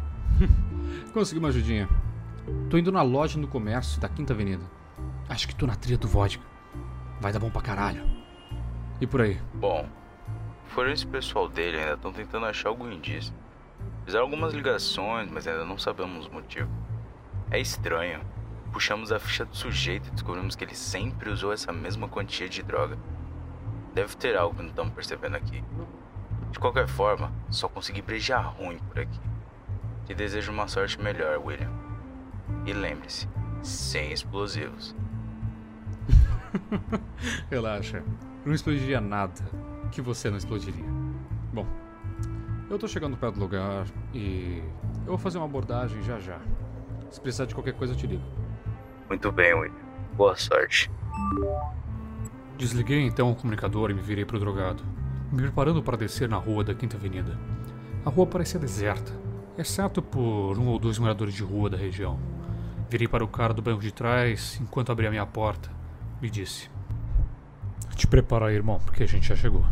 Consegui 1.12 1.38
uma 1.40 1.48
ajudinha. 1.48 1.90
Tô 2.70 2.78
indo 2.78 2.90
na 2.90 3.02
loja 3.02 3.38
no 3.38 3.46
comércio 3.46 4.00
da 4.00 4.08
Quinta 4.08 4.32
Avenida. 4.32 4.64
Acho 5.28 5.46
que 5.46 5.54
tô 5.54 5.66
na 5.66 5.76
trilha 5.76 5.98
do 5.98 6.08
vodka. 6.08 6.42
Vai 7.20 7.30
dar 7.30 7.38
bom 7.38 7.50
pra 7.50 7.60
caralho. 7.60 8.02
E 8.98 9.06
por 9.06 9.20
aí? 9.20 9.38
Bom, 9.52 9.86
forense 10.68 11.06
pessoal 11.06 11.50
dele 11.50 11.78
ainda 11.78 11.94
estão 11.94 12.14
tentando 12.14 12.46
achar 12.46 12.70
algum 12.70 12.90
indício. 12.90 13.34
Fizeram 14.06 14.24
algumas 14.24 14.54
ligações, 14.54 15.30
mas 15.30 15.46
ainda 15.46 15.66
não 15.66 15.76
sabemos 15.76 16.26
o 16.26 16.32
motivo. 16.32 16.70
É 17.50 17.60
estranho. 17.60 18.22
Puxamos 18.72 19.12
a 19.12 19.18
ficha 19.18 19.44
do 19.44 19.54
sujeito 19.54 20.08
e 20.08 20.12
descobrimos 20.12 20.56
que 20.56 20.64
ele 20.64 20.74
sempre 20.74 21.28
usou 21.28 21.52
essa 21.52 21.74
mesma 21.74 22.08
quantia 22.08 22.48
de 22.48 22.62
droga. 22.62 22.96
Deve 23.92 24.16
ter 24.16 24.34
algo 24.34 24.56
que 24.56 24.62
não 24.62 24.70
estamos 24.70 24.94
percebendo 24.94 25.36
aqui. 25.36 25.62
De 26.50 26.58
qualquer 26.58 26.88
forma, 26.88 27.30
só 27.50 27.68
consegui 27.68 28.00
brejar 28.00 28.54
ruim 28.56 28.78
por 28.88 28.98
aqui. 28.98 29.31
Te 30.06 30.14
desejo 30.14 30.52
uma 30.52 30.66
sorte 30.66 31.00
melhor, 31.00 31.38
William. 31.38 31.70
E 32.66 32.72
lembre-se, 32.72 33.28
sem 33.62 34.12
explosivos. 34.12 34.94
Relaxa. 37.50 38.02
Não 38.44 38.52
explodiria 38.52 39.00
nada 39.00 39.40
que 39.92 40.00
você 40.00 40.28
não 40.28 40.36
explodiria. 40.36 40.84
Bom, 41.52 41.66
eu 42.68 42.78
tô 42.78 42.88
chegando 42.88 43.16
perto 43.16 43.34
do 43.34 43.40
lugar 43.40 43.86
e 44.12 44.62
eu 45.00 45.08
vou 45.08 45.18
fazer 45.18 45.38
uma 45.38 45.46
abordagem 45.46 46.02
já 46.02 46.18
já. 46.18 46.40
Se 47.10 47.20
precisar 47.20 47.44
de 47.44 47.54
qualquer 47.54 47.74
coisa, 47.74 47.92
eu 47.92 47.96
te 47.96 48.06
ligo. 48.06 48.24
Muito 49.08 49.30
bem, 49.30 49.54
William. 49.54 49.74
Boa 50.14 50.34
sorte. 50.36 50.90
Desliguei 52.56 53.02
então 53.02 53.30
o 53.30 53.36
comunicador 53.36 53.90
e 53.90 53.94
me 53.94 54.00
virei 54.00 54.24
pro 54.24 54.38
drogado, 54.38 54.82
me 55.30 55.42
preparando 55.42 55.82
para 55.82 55.96
descer 55.96 56.28
na 56.28 56.36
rua 56.36 56.64
da 56.64 56.74
Quinta 56.74 56.96
Avenida. 56.96 57.38
A 58.04 58.10
rua 58.10 58.26
parecia 58.26 58.58
deserta, 58.58 59.12
exceto 59.56 60.02
por 60.02 60.58
um 60.58 60.68
ou 60.68 60.78
dois 60.78 60.98
moradores 60.98 61.34
de 61.34 61.42
rua 61.42 61.70
da 61.70 61.76
região. 61.76 62.18
Virei 62.90 63.08
para 63.08 63.24
o 63.24 63.28
cara 63.28 63.54
do 63.54 63.62
banco 63.62 63.80
de 63.80 63.92
trás 63.92 64.58
enquanto 64.60 64.92
abria 64.92 65.10
minha 65.10 65.26
porta. 65.26 65.70
Me 66.20 66.28
disse: 66.28 66.70
Te 67.94 68.06
prepara 68.06 68.46
aí, 68.46 68.54
irmão, 68.54 68.80
porque 68.84 69.02
a 69.02 69.06
gente 69.06 69.28
já 69.28 69.36
chegou. 69.36 69.64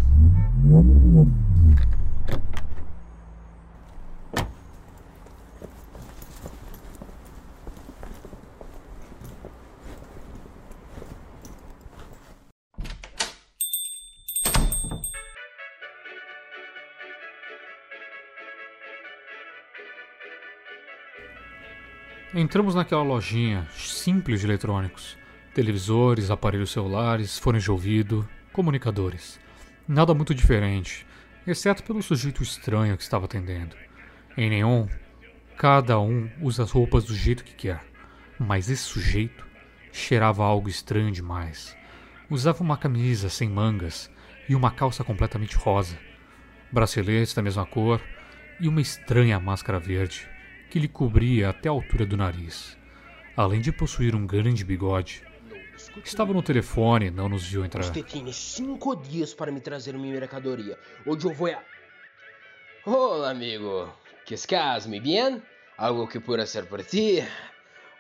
Entramos 22.40 22.75
naquela 22.75 23.02
lojinha 23.02 23.68
simples 23.70 24.40
de 24.40 24.47
eletrônicos. 24.47 25.14
Televisores, 25.54 26.30
aparelhos 26.30 26.73
celulares, 26.73 27.38
fones 27.38 27.62
de 27.62 27.70
ouvido, 27.70 28.26
comunicadores. 28.50 29.38
Nada 29.87 30.14
muito 30.14 30.35
diferente, 30.35 31.06
exceto 31.47 31.82
pelo 31.82 32.02
sujeito 32.02 32.42
estranho 32.42 32.97
que 32.97 33.02
estava 33.02 33.26
atendendo. 33.26 33.76
Em 34.38 34.49
nenhum, 34.49 34.88
cada 35.59 36.00
um 36.00 36.30
usa 36.40 36.62
as 36.62 36.70
roupas 36.70 37.04
do 37.04 37.14
jeito 37.14 37.44
que 37.44 37.52
quer, 37.52 37.85
mas 38.38 38.70
esse 38.70 38.85
sujeito 38.85 39.47
cheirava 39.92 40.42
algo 40.42 40.70
estranho 40.70 41.12
demais. 41.12 41.76
Usava 42.30 42.62
uma 42.62 42.78
camisa 42.78 43.28
sem 43.28 43.50
mangas 43.50 44.11
e 44.49 44.54
uma 44.54 44.70
calça 44.70 45.04
completamente 45.04 45.59
rosa, 45.59 45.99
braceletes 46.73 47.35
da 47.35 47.42
mesma 47.42 47.66
cor 47.66 48.00
e 48.59 48.66
uma 48.66 48.80
estranha 48.80 49.38
máscara 49.38 49.78
verde 49.78 50.26
que 50.70 50.78
lhe 50.78 50.88
cobria 50.88 51.50
até 51.50 51.68
a 51.68 51.72
altura 51.72 52.06
do 52.06 52.16
nariz. 52.16 52.78
Além 53.36 53.60
de 53.60 53.72
possuir 53.72 54.14
um 54.14 54.26
grande 54.26 54.64
bigode, 54.64 55.22
estava 56.04 56.32
no 56.32 56.42
telefone 56.42 57.06
e 57.06 57.10
não 57.10 57.28
nos 57.28 57.44
viu 57.44 57.64
entrar. 57.64 57.82
Você 57.82 58.02
tem 58.02 58.32
cinco 58.32 58.94
dias 58.94 59.34
para 59.34 59.50
me 59.50 59.60
trazer 59.60 59.94
minha 59.94 60.14
mercadoria. 60.14 60.78
Hoje 61.04 61.26
eu 61.26 61.34
vou 61.34 61.48
a... 61.48 61.58
Olá, 62.86 63.30
amigo. 63.30 63.92
Que 64.24 64.34
estás, 64.34 64.86
muy 64.86 65.00
bien? 65.00 65.42
Algo 65.76 66.06
que 66.06 66.20
pueda 66.20 66.44
hacer 66.44 66.66
por 66.66 66.84
ti? 66.84 67.24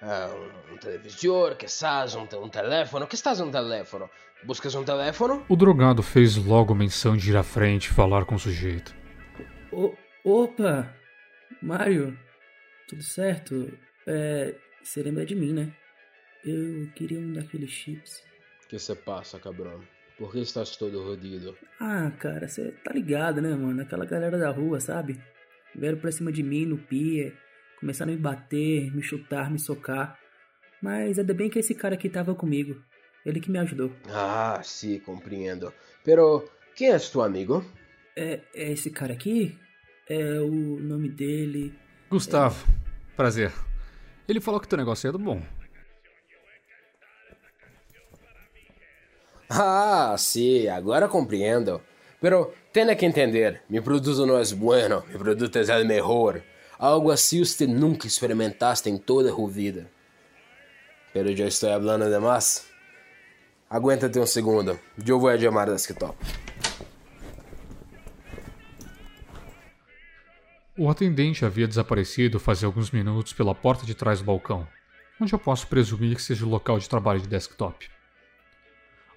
Uh, 0.00 0.72
um 0.72 0.78
televisor, 0.78 1.56
que 1.56 1.66
estás, 1.66 2.14
um, 2.14 2.26
um 2.40 2.48
teléfono. 2.48 3.06
Que 3.06 3.16
estás 3.16 3.40
um 3.40 3.50
teléfono? 3.50 4.08
Buscas 4.44 4.74
um 4.74 4.84
teléfono? 4.84 5.44
O 5.48 5.56
drogado 5.56 6.02
fez 6.02 6.36
logo 6.36 6.74
menção 6.74 7.16
de 7.16 7.30
ir 7.30 7.36
à 7.36 7.42
frente 7.42 7.86
e 7.86 7.90
falar 7.90 8.24
com 8.24 8.36
o 8.36 8.38
sujeito. 8.38 8.94
O, 9.72 9.94
opa! 10.24 10.94
Mário, 11.60 12.18
tudo 12.90 13.02
certo? 13.02 13.72
É. 14.06 14.54
Você 14.82 15.02
lembra 15.02 15.24
de 15.24 15.34
mim, 15.34 15.52
né? 15.52 15.72
Eu 16.44 16.88
queria 16.94 17.18
um 17.18 17.32
daqueles 17.32 17.70
chips. 17.70 18.22
Que 18.68 18.78
se 18.78 18.94
passa, 18.94 19.38
cabrão? 19.38 19.80
Por 20.16 20.32
que 20.32 20.40
estás 20.40 20.76
todo 20.76 21.02
rodido? 21.02 21.56
Ah, 21.78 22.10
cara, 22.18 22.48
você 22.48 22.72
tá 22.84 22.92
ligado, 22.92 23.40
né, 23.40 23.54
mano? 23.54 23.82
Aquela 23.82 24.04
galera 24.04 24.38
da 24.38 24.50
rua, 24.50 24.80
sabe? 24.80 25.20
Vieram 25.74 25.98
pra 25.98 26.10
cima 26.10 26.32
de 26.32 26.42
mim 26.42 26.66
no 26.66 26.78
pier, 26.78 27.34
começaram 27.78 28.12
a 28.12 28.16
me 28.16 28.20
bater, 28.20 28.94
me 28.94 29.02
chutar, 29.02 29.50
me 29.50 29.58
socar. 29.58 30.18
Mas 30.82 31.18
ainda 31.18 31.34
bem 31.34 31.50
que 31.50 31.58
esse 31.58 31.74
cara 31.74 31.94
aqui 31.94 32.08
tava 32.08 32.34
comigo. 32.34 32.82
Ele 33.24 33.38
que 33.38 33.50
me 33.50 33.58
ajudou. 33.58 33.94
Ah, 34.08 34.60
sim, 34.62 34.98
compreendo. 34.98 35.72
Pero, 36.02 36.48
quem 36.74 36.90
é 36.90 36.98
tu 36.98 37.20
amigo? 37.20 37.64
É, 38.16 38.40
é 38.54 38.72
esse 38.72 38.90
cara 38.90 39.12
aqui? 39.12 39.58
É 40.08 40.40
o 40.40 40.80
nome 40.80 41.08
dele. 41.08 41.74
Gustavo, 42.08 42.66
prazer. 43.20 43.52
Ele 44.26 44.40
falou 44.40 44.58
que 44.58 44.66
teu 44.66 44.78
negócio 44.78 45.06
é 45.06 45.12
do 45.12 45.18
bom. 45.18 45.42
Ah, 49.52 50.14
sim, 50.16 50.68
agora 50.68 51.08
compreendo. 51.08 51.80
Pero 52.20 52.54
tenha 52.72 52.94
que 52.94 53.04
entender, 53.04 53.62
mi 53.68 53.80
produto 53.80 54.24
não 54.24 54.38
é 54.38 54.44
bueno, 54.54 55.02
mi 55.08 55.18
produto 55.18 55.58
é 55.58 55.62
el 55.62 55.84
mejor. 55.86 56.40
Algo 56.78 57.10
assim 57.10 57.44
você 57.44 57.66
nunca 57.66 58.06
experimentaste 58.06 58.88
em 58.88 58.96
toda 58.96 59.32
a 59.32 59.48
vida. 59.48 59.90
Pero 61.12 61.34
já 61.34 61.46
estou 61.46 61.72
hablando 61.72 62.08
de 62.08 62.20
mais. 62.20 62.64
Aguenta-te 63.68 64.20
um 64.20 64.26
segundo, 64.26 64.78
eu 65.04 65.18
vou 65.18 65.36
chamar 65.36 65.68
o 65.68 65.72
desktop. 65.72 66.16
O 70.78 70.88
atendente 70.88 71.44
havia 71.44 71.66
desaparecido 71.66 72.38
fazia 72.38 72.66
alguns 72.66 72.90
minutos 72.90 73.32
pela 73.32 73.54
porta 73.54 73.84
de 73.84 73.94
trás 73.94 74.20
do 74.20 74.24
balcão, 74.24 74.66
onde 75.20 75.32
eu 75.32 75.38
posso 75.38 75.66
presumir 75.66 76.14
que 76.14 76.22
seja 76.22 76.46
o 76.46 76.48
local 76.48 76.78
de 76.78 76.88
trabalho 76.88 77.20
de 77.20 77.26
desktop. 77.26 77.90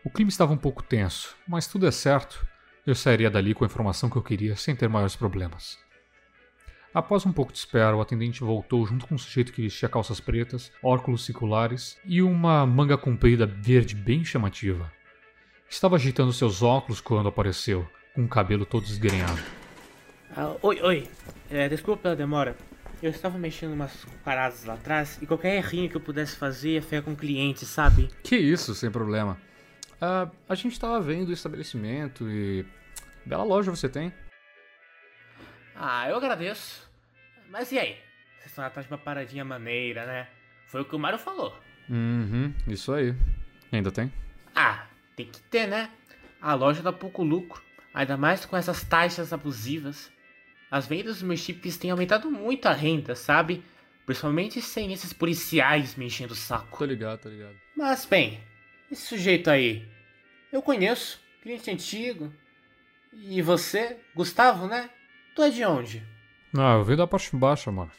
O 0.04 0.10
clima 0.10 0.30
estava 0.30 0.52
um 0.52 0.58
pouco 0.58 0.82
tenso, 0.82 1.36
mas 1.48 1.68
tudo 1.68 1.88
é 1.88 1.92
certo. 1.92 2.46
Eu 2.86 2.96
sairia 2.96 3.30
dali 3.30 3.54
com 3.54 3.64
a 3.64 3.68
informação 3.68 4.10
que 4.10 4.18
eu 4.18 4.22
queria 4.22 4.56
sem 4.56 4.76
ter 4.76 4.90
maiores 4.90 5.16
problemas. 5.16 5.78
Após 6.94 7.26
um 7.26 7.32
pouco 7.32 7.54
de 7.54 7.60
espera, 7.60 7.96
o 7.96 8.02
atendente 8.02 8.42
voltou 8.42 8.86
junto 8.86 9.08
com 9.08 9.16
um 9.16 9.18
sujeito 9.18 9.54
que 9.54 9.62
vestia 9.62 9.88
calças 9.88 10.20
pretas, 10.20 10.72
óculos 10.84 11.24
circulares 11.24 11.98
e 12.04 12.22
uma 12.22 12.66
manga 12.66 12.98
comprida 12.98 13.46
verde 13.46 13.96
bem 13.96 14.26
chamativa. 14.26 14.92
Estava 15.70 15.96
ajeitando 15.96 16.34
seus 16.34 16.62
óculos 16.62 17.00
quando 17.00 17.30
apareceu, 17.30 17.88
com 18.14 18.26
o 18.26 18.28
cabelo 18.28 18.66
todo 18.66 18.86
esgrenhado. 18.86 19.63
Ah, 20.36 20.56
oi, 20.64 20.82
oi. 20.82 21.08
É, 21.52 21.70
desculpa 21.70 22.02
pela 22.02 22.16
demora. 22.16 22.58
Eu 23.04 23.12
estava 23.12 23.38
mexendo 23.38 23.74
umas 23.74 24.04
paradas 24.24 24.64
lá 24.66 24.74
atrás 24.74 25.22
e 25.22 25.28
qualquer 25.28 25.58
errinho 25.58 25.90
que 25.90 25.96
eu 25.96 26.02
pudesse 26.02 26.36
fazer 26.36 26.72
ia 26.72 26.82
ficar 26.82 27.04
com 27.04 27.12
o 27.12 27.16
cliente, 27.16 27.66
sabe? 27.66 28.10
Que 28.24 28.36
isso, 28.36 28.74
sem 28.74 28.90
problema. 28.90 29.38
Uh, 30.02 30.32
a 30.50 30.56
gente 30.56 30.72
estava 30.72 31.00
vendo 31.00 31.30
o 31.30 31.34
estabelecimento 31.34 32.28
e. 32.30 32.66
Bela 33.24 33.44
loja 33.44 33.70
você 33.70 33.88
tem. 33.88 34.12
Ah, 35.76 36.10
eu 36.10 36.18
agradeço. 36.18 36.90
Mas 37.50 37.72
e 37.72 37.78
aí? 37.78 37.98
Vocês 38.40 38.48
estão 38.48 38.66
atrás 38.66 38.88
de 38.88 38.92
uma 38.92 38.98
paradinha 38.98 39.46
maneira, 39.46 40.06
né? 40.08 40.28
Foi 40.66 40.82
o 40.82 40.86
que 40.86 40.96
o 40.96 41.00
Mário 41.00 41.20
falou. 41.20 41.56
Uhum, 41.88 42.52
isso 42.68 42.92
aí. 42.92 43.16
Ainda 43.72 43.92
tem? 43.92 44.12
Ah, 44.56 44.88
tem 45.16 45.28
que 45.28 45.42
ter, 45.44 45.68
né? 45.68 45.92
A 46.42 46.56
loja 46.56 46.82
dá 46.82 46.92
pouco 46.92 47.22
lucro. 47.22 47.62
Ainda 47.94 48.18
mais 48.18 48.46
com 48.46 48.58
essas 48.58 48.84
taxas 48.84 49.32
abusivas. 49.32 50.12
As 50.74 50.88
vendas 50.88 51.18
dos 51.18 51.22
meus 51.22 51.40
chips 51.40 51.78
têm 51.78 51.92
aumentado 51.92 52.32
muito 52.32 52.66
a 52.66 52.74
renda, 52.74 53.14
sabe? 53.14 53.64
Principalmente 54.08 54.60
sem 54.60 54.92
esses 54.92 55.14
policiais 55.14 55.96
me 55.96 56.08
enchendo 56.08 56.34
o 56.34 56.36
saco. 56.36 56.80
Tô 56.80 56.84
ligado, 56.84 57.20
tô 57.20 57.30
ligado. 57.30 57.54
Mas, 57.78 58.06
bem, 58.06 58.42
esse 58.92 59.06
sujeito 59.06 59.52
aí, 59.52 59.88
eu 60.52 60.64
conheço, 60.64 61.22
cliente 61.44 61.70
antigo. 61.70 62.34
E 63.14 63.40
você, 63.40 63.98
Gustavo, 64.16 64.66
né? 64.66 64.90
Tu 65.36 65.44
é 65.44 65.52
de 65.52 65.64
onde? 65.64 66.04
Ah, 66.58 66.74
eu 66.74 66.84
venho 66.84 66.98
da 66.98 67.06
parte 67.06 67.36
baixa, 67.36 67.72
mano. 67.72 67.92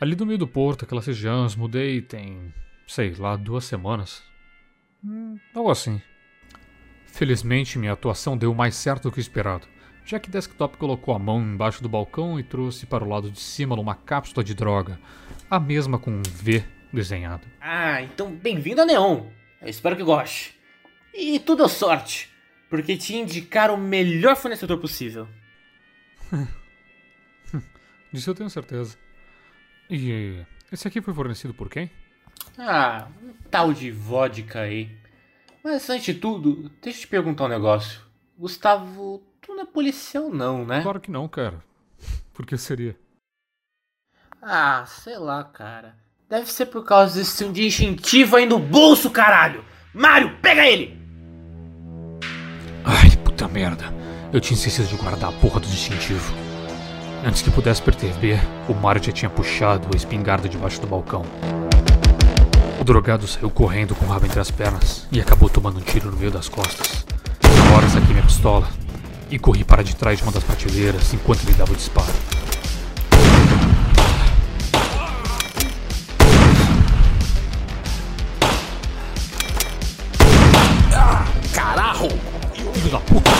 Ali 0.00 0.14
do 0.14 0.24
meio 0.24 0.38
do 0.38 0.46
porto, 0.46 0.84
aquelas 0.84 1.08
regiões, 1.08 1.56
mudei 1.56 2.00
tem, 2.00 2.54
sei 2.86 3.16
lá, 3.16 3.34
duas 3.34 3.64
semanas. 3.64 4.22
Hum, 5.04 5.40
algo 5.52 5.72
assim. 5.72 6.00
Felizmente, 7.06 7.80
minha 7.80 7.94
atuação 7.94 8.38
deu 8.38 8.54
mais 8.54 8.76
certo 8.76 9.08
do 9.08 9.12
que 9.12 9.18
esperado. 9.18 9.66
Já 10.06 10.20
que 10.20 10.30
Desktop 10.30 10.76
colocou 10.76 11.12
a 11.12 11.18
mão 11.18 11.42
embaixo 11.42 11.82
do 11.82 11.88
balcão 11.88 12.38
e 12.38 12.44
trouxe 12.44 12.86
para 12.86 13.04
o 13.04 13.08
lado 13.08 13.28
de 13.28 13.40
cima 13.40 13.74
uma 13.74 13.96
cápsula 13.96 14.44
de 14.44 14.54
droga, 14.54 15.00
a 15.50 15.58
mesma 15.58 15.98
com 15.98 16.12
um 16.12 16.22
V 16.22 16.64
desenhado. 16.92 17.44
Ah, 17.60 18.00
então 18.00 18.30
bem-vindo 18.30 18.80
a 18.80 18.86
Neon. 18.86 19.26
Eu 19.60 19.68
espero 19.68 19.96
que 19.96 20.04
goste. 20.04 20.56
E 21.12 21.40
tudo 21.40 21.64
é 21.64 21.68
sorte, 21.68 22.30
porque 22.70 22.96
te 22.96 23.16
indicaram 23.16 23.74
o 23.74 23.78
melhor 23.78 24.36
fornecedor 24.36 24.78
possível. 24.78 25.26
Disso 28.12 28.30
eu 28.30 28.34
tenho 28.34 28.48
certeza. 28.48 28.96
E 29.90 30.40
esse 30.70 30.86
aqui 30.86 31.00
foi 31.00 31.14
fornecido 31.14 31.52
por 31.52 31.68
quem? 31.68 31.90
Ah, 32.56 33.08
um 33.20 33.32
tal 33.50 33.72
de 33.72 33.90
vodka 33.90 34.60
aí. 34.60 34.96
Mas 35.64 35.90
antes 35.90 36.06
de 36.06 36.14
tudo, 36.14 36.70
deixa 36.80 36.98
eu 36.98 37.02
te 37.02 37.08
perguntar 37.08 37.46
um 37.46 37.48
negócio. 37.48 38.00
Gustavo, 38.38 39.20
tu 39.46 39.54
não 39.54 39.62
é 39.62 39.66
policial 39.66 40.28
não, 40.28 40.66
né? 40.66 40.82
Claro 40.82 41.00
que 41.00 41.10
não, 41.10 41.28
cara. 41.28 41.62
Por 42.34 42.44
que 42.44 42.58
seria? 42.58 42.96
Ah, 44.42 44.84
sei 44.86 45.16
lá, 45.16 45.44
cara. 45.44 45.94
Deve 46.28 46.52
ser 46.52 46.66
por 46.66 46.84
causa 46.84 47.14
desse 47.14 47.48
de 47.50 47.66
incentivo 47.66 48.36
aí 48.36 48.44
no 48.44 48.58
bolso, 48.58 49.08
caralho! 49.08 49.64
Mário, 49.94 50.36
pega 50.42 50.66
ele! 50.66 50.98
Ai, 52.84 53.16
puta 53.24 53.46
merda. 53.46 53.84
Eu 54.32 54.40
tinha 54.40 54.56
esquecido 54.56 54.88
de 54.88 54.96
guardar 54.96 55.30
a 55.30 55.40
porra 55.40 55.60
do 55.60 55.68
distintivo. 55.68 56.34
Antes 57.24 57.42
que 57.42 57.50
pudesse 57.50 57.80
perceber, 57.80 58.40
o 58.68 58.74
Mário 58.74 59.02
já 59.02 59.12
tinha 59.12 59.30
puxado 59.30 59.88
a 59.92 59.96
espingarda 59.96 60.48
debaixo 60.48 60.80
do 60.80 60.86
balcão. 60.88 61.24
O 62.80 62.84
drogado 62.84 63.26
saiu 63.26 63.50
correndo 63.50 63.94
com 63.94 64.04
o 64.04 64.08
rabo 64.08 64.26
entre 64.26 64.40
as 64.40 64.50
pernas 64.50 65.06
e 65.10 65.20
acabou 65.20 65.48
tomando 65.48 65.78
um 65.78 65.82
tiro 65.82 66.10
no 66.10 66.16
meio 66.16 66.30
das 66.30 66.48
costas. 66.48 67.06
Na 67.42 67.76
hora 67.76 67.88
saquei 67.88 68.12
minha 68.12 68.22
pistola 68.22 68.68
e 69.30 69.38
corri 69.38 69.64
para 69.64 69.82
de 69.82 69.94
trás 69.94 70.18
de 70.18 70.24
uma 70.24 70.32
das 70.32 70.44
prateleiras 70.44 71.12
enquanto 71.12 71.42
ele 71.42 71.54
dava 71.54 71.72
o 71.72 71.76
disparo. 71.76 72.12
Carajo! 81.52 82.08
Filho 82.74 82.90
da 82.90 83.00
puta! 83.00 83.30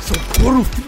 Socorro, 0.00 0.64
filho! 0.64 0.84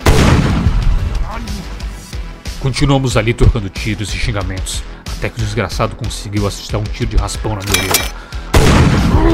Continuamos 2.61 3.17
ali 3.17 3.33
trocando 3.33 3.69
tiros 3.69 4.13
e 4.13 4.19
xingamentos, 4.19 4.83
até 5.19 5.29
que 5.29 5.39
o 5.39 5.45
desgraçado 5.45 5.95
conseguiu 5.95 6.47
assistir 6.47 6.75
a 6.75 6.79
um 6.79 6.85
tiro 6.85 7.11
de 7.11 7.17
raspão 7.17 7.55
na 7.55 7.61
minha 7.63 7.85
orelha. 7.85 8.26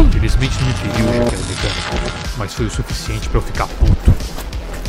Infelizmente 0.07 0.61
não 0.61 0.69
me 0.69 0.75
feriu, 0.75 1.07
já 1.07 1.25
que 1.31 1.35
era 1.35 1.75
mecânico, 1.75 2.29
mas 2.37 2.55
foi 2.55 2.67
o 2.67 2.71
suficiente 2.71 3.29
para 3.29 3.39
eu 3.39 3.43
ficar 3.43 3.67
puto. 3.67 4.13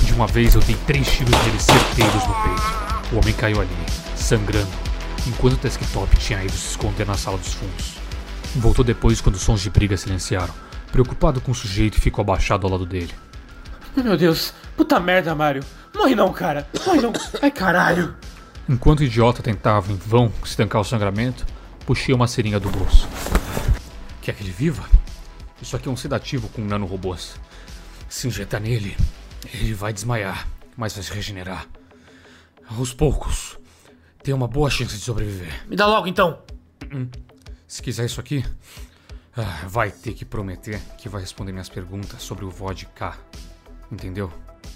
De 0.04 0.14
uma 0.14 0.28
vez 0.28 0.56
eu 0.56 0.62
dei 0.62 0.76
três 0.88 1.10
tiros 1.10 1.32
nele 1.46 1.60
certeiros 1.60 2.28
no 2.28 2.34
peito. 2.34 3.14
O 3.14 3.20
homem 3.20 3.34
caiu 3.34 3.62
ali, 3.62 3.76
sangrando, 4.16 4.72
enquanto 5.28 5.54
o 5.54 5.58
desktop 5.58 6.16
tinha 6.18 6.44
ido 6.44 6.54
se 6.54 6.72
esconder 6.72 7.08
na 7.08 7.16
sala 7.16 7.38
dos 7.38 7.54
fundos. 7.54 7.96
Voltou 8.56 8.86
depois 8.86 9.22
quando 9.22 9.36
os 9.36 9.42
sons 9.42 9.62
de 9.62 9.70
briga 9.70 9.98
silenciaram, 9.98 10.54
preocupado 10.92 11.42
com 11.42 11.52
o 11.52 11.56
sujeito 11.56 11.98
e 11.98 12.02
ficou 12.02 12.22
abaixado 12.22 12.68
ao 12.68 12.72
lado 12.72 12.86
dele. 12.86 13.12
Meu 13.96 14.18
Deus, 14.18 14.54
puta 14.76 15.00
merda, 15.00 15.34
Mário. 15.34 15.64
Morre 15.96 16.16
não, 16.16 16.32
cara. 16.32 16.68
Morre 16.86 17.02
não. 17.02 17.14
Ai, 17.42 17.52
caralho. 17.52 18.16
Enquanto 18.68 19.02
o 19.02 19.04
idiota 19.04 19.42
tentava 19.44 19.92
em 19.92 19.96
vão 19.96 20.32
estancar 20.44 20.82
o 20.82 20.86
sangramento, 20.86 21.46
puxei 21.86 22.14
uma 22.14 22.28
seringa 22.28 22.60
do 22.60 22.70
bolso. 22.70 23.08
Quer 24.24 24.34
que 24.34 24.42
ele 24.42 24.52
viva? 24.52 24.90
Isso 25.62 25.76
aqui 25.76 25.90
é 25.90 25.92
um 25.92 25.98
sedativo 25.98 26.48
com 26.48 26.62
nanorobôs. 26.62 27.36
Se 28.08 28.26
injetar 28.26 28.62
nele, 28.62 28.96
ele 29.54 29.74
vai 29.74 29.92
desmaiar, 29.92 30.48
mas 30.78 30.94
vai 30.94 31.04
se 31.04 31.12
regenerar. 31.12 31.68
Aos 32.66 32.94
poucos, 32.94 33.58
tem 34.24 34.34
uma 34.34 34.48
boa 34.48 34.70
chance 34.70 34.96
de 34.96 35.02
sobreviver. 35.02 35.68
Me 35.68 35.76
dá 35.76 35.86
logo 35.86 36.08
então. 36.08 36.42
Se 37.68 37.82
quiser 37.82 38.06
isso 38.06 38.22
aqui, 38.22 38.46
ah, 39.36 39.66
vai 39.68 39.92
ter 39.92 40.14
que 40.14 40.24
prometer 40.24 40.80
que 40.98 41.10
vai 41.10 41.20
responder 41.20 41.52
minhas 41.52 41.68
perguntas 41.68 42.24
sobre 42.24 42.46
o 42.46 42.50
vodka. 42.50 43.18
Entendeu? 43.92 44.32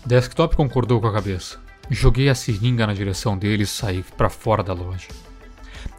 Desktop 0.05 0.57
concordou 0.57 0.99
com 0.99 1.07
a 1.07 1.13
cabeça. 1.13 1.57
Joguei 1.89 2.27
a 2.27 2.35
seringa 2.35 2.85
na 2.85 2.93
direção 2.93 3.37
dele 3.37 3.63
e 3.63 3.67
saí 3.67 4.03
para 4.03 4.29
fora 4.29 4.61
da 4.61 4.73
loja. 4.73 5.07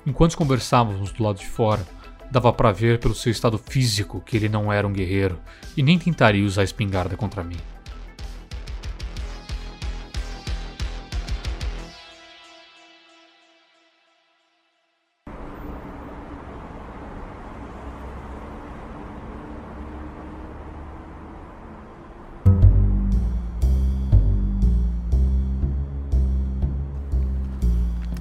Enquanto 0.05 0.37
conversávamos 0.37 1.13
do 1.13 1.23
lado 1.23 1.39
de 1.39 1.47
fora, 1.47 1.87
dava 2.31 2.53
para 2.53 2.73
ver 2.73 2.99
pelo 2.99 3.15
seu 3.15 3.33
estado 3.33 3.59
físico 3.59 4.23
que 4.25 4.37
ele 4.37 4.49
não 4.49 4.73
era 4.73 4.87
um 4.87 4.93
guerreiro 4.93 5.39
e 5.77 5.83
nem 5.83 5.99
tentaria 5.99 6.45
usar 6.45 6.63
a 6.63 6.65
espingarda 6.65 7.17
contra 7.17 7.43
mim. 7.43 7.57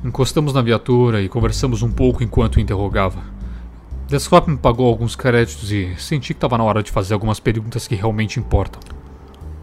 Encostamos 0.04 0.52
na 0.52 0.64
viatura 0.64 1.22
e 1.22 1.30
conversamos 1.30 1.84
um 1.84 1.92
pouco 1.92 2.24
enquanto 2.24 2.56
o 2.56 2.60
interrogava. 2.60 3.37
Desktop 4.08 4.50
me 4.50 4.58
pagou 4.58 4.88
alguns 4.88 5.18
créditos 5.18 5.70
e 5.70 5.94
senti 5.98 6.34
que 6.34 6.38
estava 6.38 6.58
na 6.58 6.64
hora 6.64 6.82
de 6.82 6.92
fazer 6.92 7.14
algumas 7.14 7.42
perguntas 7.42 7.88
que 7.90 7.94
realmente 7.94 8.40
importam. 8.40 8.80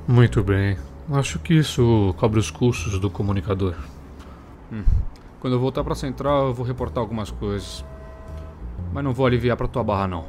Muito 0.06 0.44
bem. 0.44 0.76
Acho 1.10 1.38
que 1.38 1.54
isso 1.54 2.14
cobre 2.18 2.38
os 2.38 2.50
custos 2.50 2.98
do 2.98 3.08
comunicador. 3.08 3.74
Hum. 4.70 4.84
Quando 5.40 5.54
eu 5.54 5.60
voltar 5.60 5.82
para 5.82 5.94
a 5.94 5.96
central, 5.96 6.48
eu 6.48 6.54
vou 6.54 6.64
reportar 6.64 7.00
algumas 7.00 7.30
coisas. 7.30 7.82
Mas 8.92 9.02
não 9.02 9.14
vou 9.14 9.24
aliviar 9.24 9.56
para 9.56 9.66
tua 9.66 9.82
barra 9.82 10.06
não. 10.06 10.26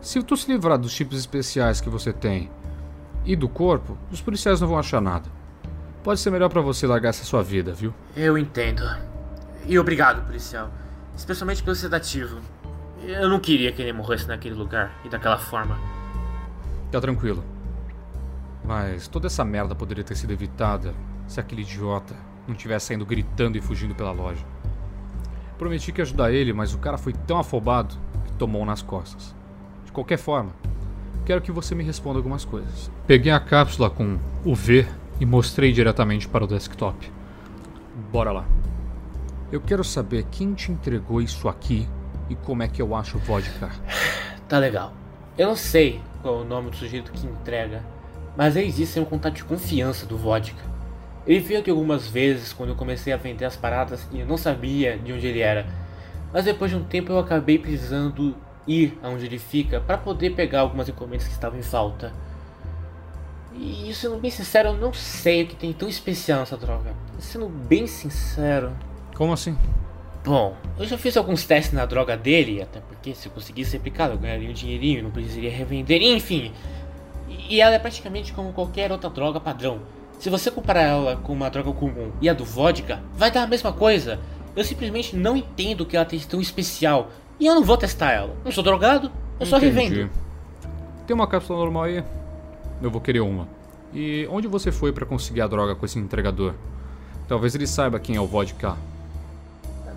Se 0.00 0.20
tu 0.24 0.36
se 0.36 0.50
livrar 0.50 0.76
dos 0.76 0.90
chips 0.90 1.16
especiais 1.16 1.80
que 1.80 1.88
você 1.88 2.12
tem 2.12 2.50
e 3.24 3.36
do 3.36 3.48
corpo, 3.48 3.96
os 4.10 4.20
policiais 4.20 4.60
não 4.60 4.66
vão 4.66 4.78
achar 4.78 5.00
nada. 5.00 5.30
Pode 6.02 6.18
ser 6.18 6.30
melhor 6.30 6.48
para 6.48 6.60
você 6.60 6.84
largar 6.84 7.10
essa 7.10 7.24
sua 7.24 7.44
vida, 7.44 7.72
viu? 7.72 7.94
Eu 8.16 8.36
entendo. 8.36 8.82
E 9.66 9.78
obrigado, 9.78 10.26
policial. 10.26 10.68
Especialmente 11.14 11.62
pelo 11.62 11.76
sedativo. 11.76 12.40
Eu 13.02 13.28
não 13.28 13.40
queria 13.40 13.72
que 13.72 13.80
ele 13.80 13.92
morresse 13.92 14.28
naquele 14.28 14.54
lugar 14.54 14.92
e 15.04 15.08
daquela 15.08 15.38
forma. 15.38 15.78
Tá 16.90 17.00
tranquilo. 17.00 17.42
Mas 18.64 19.08
toda 19.08 19.26
essa 19.26 19.44
merda 19.44 19.74
poderia 19.74 20.04
ter 20.04 20.14
sido 20.14 20.32
evitada 20.32 20.94
se 21.26 21.40
aquele 21.40 21.62
idiota 21.62 22.14
não 22.46 22.54
tivesse 22.54 22.86
saindo 22.86 23.06
gritando 23.06 23.56
e 23.56 23.60
fugindo 23.60 23.94
pela 23.94 24.12
loja. 24.12 24.44
Prometi 25.56 25.92
que 25.92 26.00
ia 26.00 26.04
ajudar 26.04 26.32
ele, 26.32 26.52
mas 26.52 26.74
o 26.74 26.78
cara 26.78 26.98
foi 26.98 27.12
tão 27.12 27.38
afobado 27.38 27.94
que 28.24 28.32
tomou 28.32 28.64
nas 28.64 28.82
costas. 28.82 29.34
De 29.84 29.92
qualquer 29.92 30.18
forma, 30.18 30.52
quero 31.24 31.40
que 31.40 31.52
você 31.52 31.74
me 31.74 31.84
responda 31.84 32.18
algumas 32.18 32.44
coisas. 32.44 32.90
Peguei 33.06 33.32
a 33.32 33.40
cápsula 33.40 33.88
com 33.88 34.18
o 34.44 34.54
V 34.54 34.86
e 35.20 35.26
mostrei 35.26 35.72
diretamente 35.72 36.28
para 36.28 36.44
o 36.44 36.46
desktop. 36.46 37.10
Bora 38.12 38.32
lá. 38.32 38.44
Eu 39.50 39.60
quero 39.60 39.82
saber 39.82 40.26
quem 40.30 40.54
te 40.54 40.70
entregou 40.70 41.20
isso 41.20 41.48
aqui 41.48 41.88
e 42.30 42.36
como 42.36 42.62
é 42.62 42.68
que 42.68 42.80
eu 42.80 42.94
acho 42.94 43.18
vodka. 43.18 43.68
Tá 44.48 44.58
legal. 44.58 44.94
Eu 45.36 45.48
não 45.48 45.56
sei 45.56 46.00
qual 46.22 46.38
é 46.38 46.42
o 46.42 46.44
nome 46.44 46.70
do 46.70 46.76
sujeito 46.76 47.12
que 47.12 47.26
entrega, 47.26 47.84
mas 48.36 48.56
ele 48.56 48.72
disse 48.72 48.94
ser 48.94 49.00
um 49.00 49.04
contato 49.04 49.34
de 49.34 49.44
confiança 49.44 50.06
do 50.06 50.16
vodka. 50.16 50.62
Ele 51.26 51.40
veio 51.40 51.60
aqui 51.60 51.70
algumas 51.70 52.08
vezes 52.08 52.52
quando 52.52 52.70
eu 52.70 52.74
comecei 52.74 53.12
a 53.12 53.16
vender 53.16 53.44
as 53.44 53.56
paradas 53.56 54.08
e 54.10 54.20
eu 54.20 54.26
não 54.26 54.36
sabia 54.36 54.98
de 54.98 55.12
onde 55.12 55.26
ele 55.26 55.40
era. 55.40 55.66
Mas 56.32 56.44
depois 56.44 56.70
de 56.70 56.76
um 56.76 56.84
tempo 56.84 57.12
eu 57.12 57.18
acabei 57.18 57.58
precisando 57.58 58.34
ir 58.66 58.98
aonde 59.02 59.26
ele 59.26 59.38
fica 59.38 59.80
para 59.80 59.98
poder 59.98 60.30
pegar 60.30 60.60
algumas 60.60 60.88
encomendas 60.88 61.26
que 61.26 61.32
estavam 61.32 61.58
em 61.58 61.62
falta. 61.62 62.12
E 63.54 63.92
sendo 63.92 64.16
bem 64.16 64.30
sincero, 64.30 64.70
eu 64.70 64.76
não 64.76 64.92
sei 64.92 65.42
o 65.42 65.46
que 65.46 65.56
tem 65.56 65.72
tão 65.72 65.88
especial 65.88 66.40
nessa 66.40 66.56
droga. 66.56 66.94
Sendo 67.18 67.48
bem 67.48 67.86
sincero. 67.86 68.72
Como 69.14 69.32
assim? 69.32 69.56
Bom, 70.24 70.54
eu 70.78 70.84
já 70.84 70.98
fiz 70.98 71.16
alguns 71.16 71.44
testes 71.44 71.72
na 71.72 71.86
droga 71.86 72.16
dele, 72.16 72.60
até 72.60 72.80
porque 72.80 73.14
se 73.14 73.26
eu 73.26 73.32
conseguisse 73.32 73.72
replicar, 73.72 74.10
eu 74.10 74.18
ganharia 74.18 74.50
um 74.50 74.52
dinheirinho 74.52 74.98
e 74.98 75.02
não 75.02 75.10
precisaria 75.10 75.50
revender, 75.50 76.02
enfim. 76.02 76.52
E 77.48 77.60
ela 77.60 77.74
é 77.74 77.78
praticamente 77.78 78.32
como 78.32 78.52
qualquer 78.52 78.92
outra 78.92 79.08
droga 79.08 79.40
padrão. 79.40 79.80
Se 80.18 80.28
você 80.28 80.50
comparar 80.50 80.82
ela 80.82 81.16
com 81.16 81.32
uma 81.32 81.48
droga 81.48 81.72
comum 81.72 82.12
e 82.20 82.28
a 82.28 82.34
do 82.34 82.44
vodka, 82.44 83.02
vai 83.14 83.30
dar 83.30 83.44
a 83.44 83.46
mesma 83.46 83.72
coisa. 83.72 84.20
Eu 84.54 84.62
simplesmente 84.64 85.16
não 85.16 85.36
entendo 85.36 85.80
o 85.80 85.86
que 85.86 85.96
ela 85.96 86.04
tem 86.04 86.18
de 86.18 86.26
tão 86.26 86.40
especial. 86.40 87.10
E 87.38 87.46
eu 87.46 87.54
não 87.54 87.64
vou 87.64 87.78
testar 87.78 88.12
ela. 88.12 88.36
Não 88.44 88.52
sou 88.52 88.62
drogado, 88.62 89.10
eu 89.38 89.46
só 89.46 89.56
Entendi. 89.56 89.74
revendo. 89.74 90.10
Tem 91.06 91.14
uma 91.14 91.26
cápsula 91.26 91.58
normal 91.58 91.84
aí? 91.84 92.04
Eu 92.82 92.90
vou 92.90 93.00
querer 93.00 93.20
uma. 93.20 93.48
E 93.94 94.28
onde 94.30 94.46
você 94.46 94.70
foi 94.70 94.92
para 94.92 95.06
conseguir 95.06 95.40
a 95.40 95.46
droga 95.46 95.74
com 95.74 95.86
esse 95.86 95.98
entregador? 95.98 96.54
Talvez 97.26 97.54
ele 97.54 97.66
saiba 97.66 97.98
quem 97.98 98.16
é 98.16 98.20
o 98.20 98.26
vodka. 98.26 98.76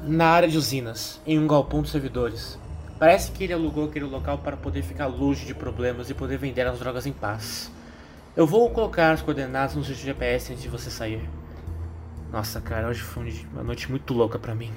Na 0.05 0.27
área 0.27 0.49
de 0.49 0.57
usinas, 0.57 1.21
em 1.25 1.39
um 1.39 1.47
galpão 1.47 1.81
dos 1.81 1.91
servidores. 1.91 2.59
Parece 2.99 3.31
que 3.31 3.45
ele 3.45 3.53
alugou 3.53 3.85
aquele 3.85 4.03
local 4.03 4.37
para 4.37 4.57
poder 4.57 4.81
ficar 4.81 5.07
longe 5.07 5.45
de 5.45 5.55
problemas 5.55 6.09
e 6.09 6.13
poder 6.13 6.37
vender 6.37 6.67
as 6.67 6.77
drogas 6.77 7.05
em 7.05 7.13
paz. 7.13 7.71
Eu 8.35 8.45
vou 8.45 8.69
colocar 8.69 9.11
as 9.11 9.21
coordenadas 9.21 9.75
no 9.75 9.83
seu 9.83 9.95
GPS 9.95 10.51
antes 10.51 10.61
de 10.61 10.67
você 10.67 10.89
sair. 10.89 11.21
Nossa, 12.33 12.59
cara, 12.59 12.89
hoje 12.89 12.99
foi 12.99 13.33
uma 13.53 13.63
noite 13.63 13.89
muito 13.89 14.13
louca 14.13 14.37
pra 14.37 14.53
mim. 14.53 14.73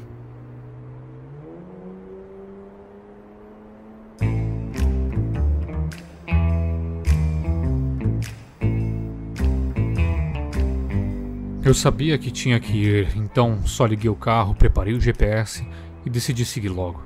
Eu 11.66 11.74
sabia 11.74 12.16
que 12.16 12.30
tinha 12.30 12.60
que 12.60 12.72
ir, 12.74 13.16
então 13.16 13.66
só 13.66 13.84
liguei 13.86 14.08
o 14.08 14.14
carro, 14.14 14.54
preparei 14.54 14.94
o 14.94 15.00
GPS 15.00 15.66
e 16.04 16.08
decidi 16.08 16.44
seguir 16.44 16.68
logo. 16.68 17.02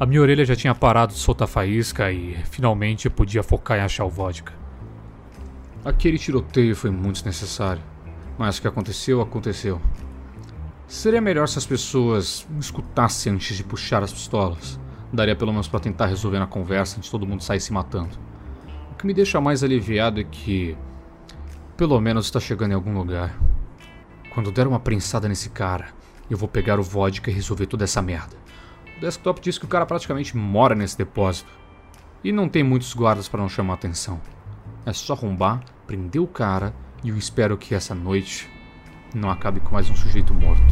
A 0.00 0.04
minha 0.04 0.20
orelha 0.20 0.44
já 0.44 0.56
tinha 0.56 0.74
parado 0.74 1.12
de 1.12 1.18
soltar 1.20 1.46
faísca 1.46 2.10
e 2.10 2.36
finalmente 2.50 3.06
eu 3.06 3.12
podia 3.12 3.40
focar 3.40 3.78
em 3.78 3.82
achar 3.82 4.04
o 4.04 4.10
vodka. 4.10 4.52
Aquele 5.84 6.18
tiroteio 6.18 6.74
foi 6.74 6.90
muito 6.90 7.22
desnecessário, 7.22 7.80
mas 8.36 8.58
o 8.58 8.62
que 8.62 8.66
aconteceu, 8.66 9.20
aconteceu. 9.20 9.80
Seria 10.88 11.20
melhor 11.20 11.46
se 11.46 11.58
as 11.58 11.64
pessoas 11.64 12.48
escutassem 12.58 13.34
antes 13.34 13.56
de 13.56 13.62
puxar 13.62 14.02
as 14.02 14.12
pistolas. 14.12 14.76
Daria 15.12 15.36
pelo 15.36 15.52
menos 15.52 15.68
para 15.68 15.78
tentar 15.78 16.06
resolver 16.06 16.40
na 16.40 16.48
conversa 16.48 16.96
antes 16.96 17.06
de 17.06 17.12
todo 17.12 17.28
mundo 17.28 17.44
sair 17.44 17.60
se 17.60 17.72
matando. 17.72 18.18
O 18.90 18.96
que 18.96 19.06
me 19.06 19.14
deixa 19.14 19.40
mais 19.40 19.62
aliviado 19.62 20.20
é 20.20 20.24
que 20.24 20.76
pelo 21.76 22.00
menos 22.00 22.24
está 22.24 22.40
chegando 22.40 22.72
em 22.72 22.74
algum 22.74 22.98
lugar. 22.98 23.47
Quando 24.38 24.52
der 24.52 24.68
uma 24.68 24.78
prensada 24.78 25.28
nesse 25.28 25.50
cara, 25.50 25.86
eu 26.30 26.38
vou 26.38 26.48
pegar 26.48 26.78
o 26.78 26.82
vodka 26.84 27.28
e 27.28 27.34
resolver 27.34 27.66
toda 27.66 27.82
essa 27.82 28.00
merda. 28.00 28.36
O 28.96 29.00
desktop 29.00 29.40
diz 29.40 29.58
que 29.58 29.64
o 29.64 29.68
cara 29.68 29.84
praticamente 29.84 30.36
mora 30.36 30.76
nesse 30.76 30.96
depósito. 30.96 31.50
E 32.22 32.30
não 32.30 32.48
tem 32.48 32.62
muitos 32.62 32.94
guardas 32.94 33.28
para 33.28 33.40
não 33.40 33.48
chamar 33.48 33.74
atenção. 33.74 34.20
É 34.86 34.92
só 34.92 35.14
arrombar, 35.14 35.64
prender 35.88 36.22
o 36.22 36.26
cara 36.28 36.72
e 37.02 37.08
eu 37.08 37.16
espero 37.16 37.58
que 37.58 37.74
essa 37.74 37.96
noite 37.96 38.48
não 39.12 39.28
acabe 39.28 39.58
com 39.58 39.74
mais 39.74 39.90
um 39.90 39.96
sujeito 39.96 40.32
morto. 40.32 40.62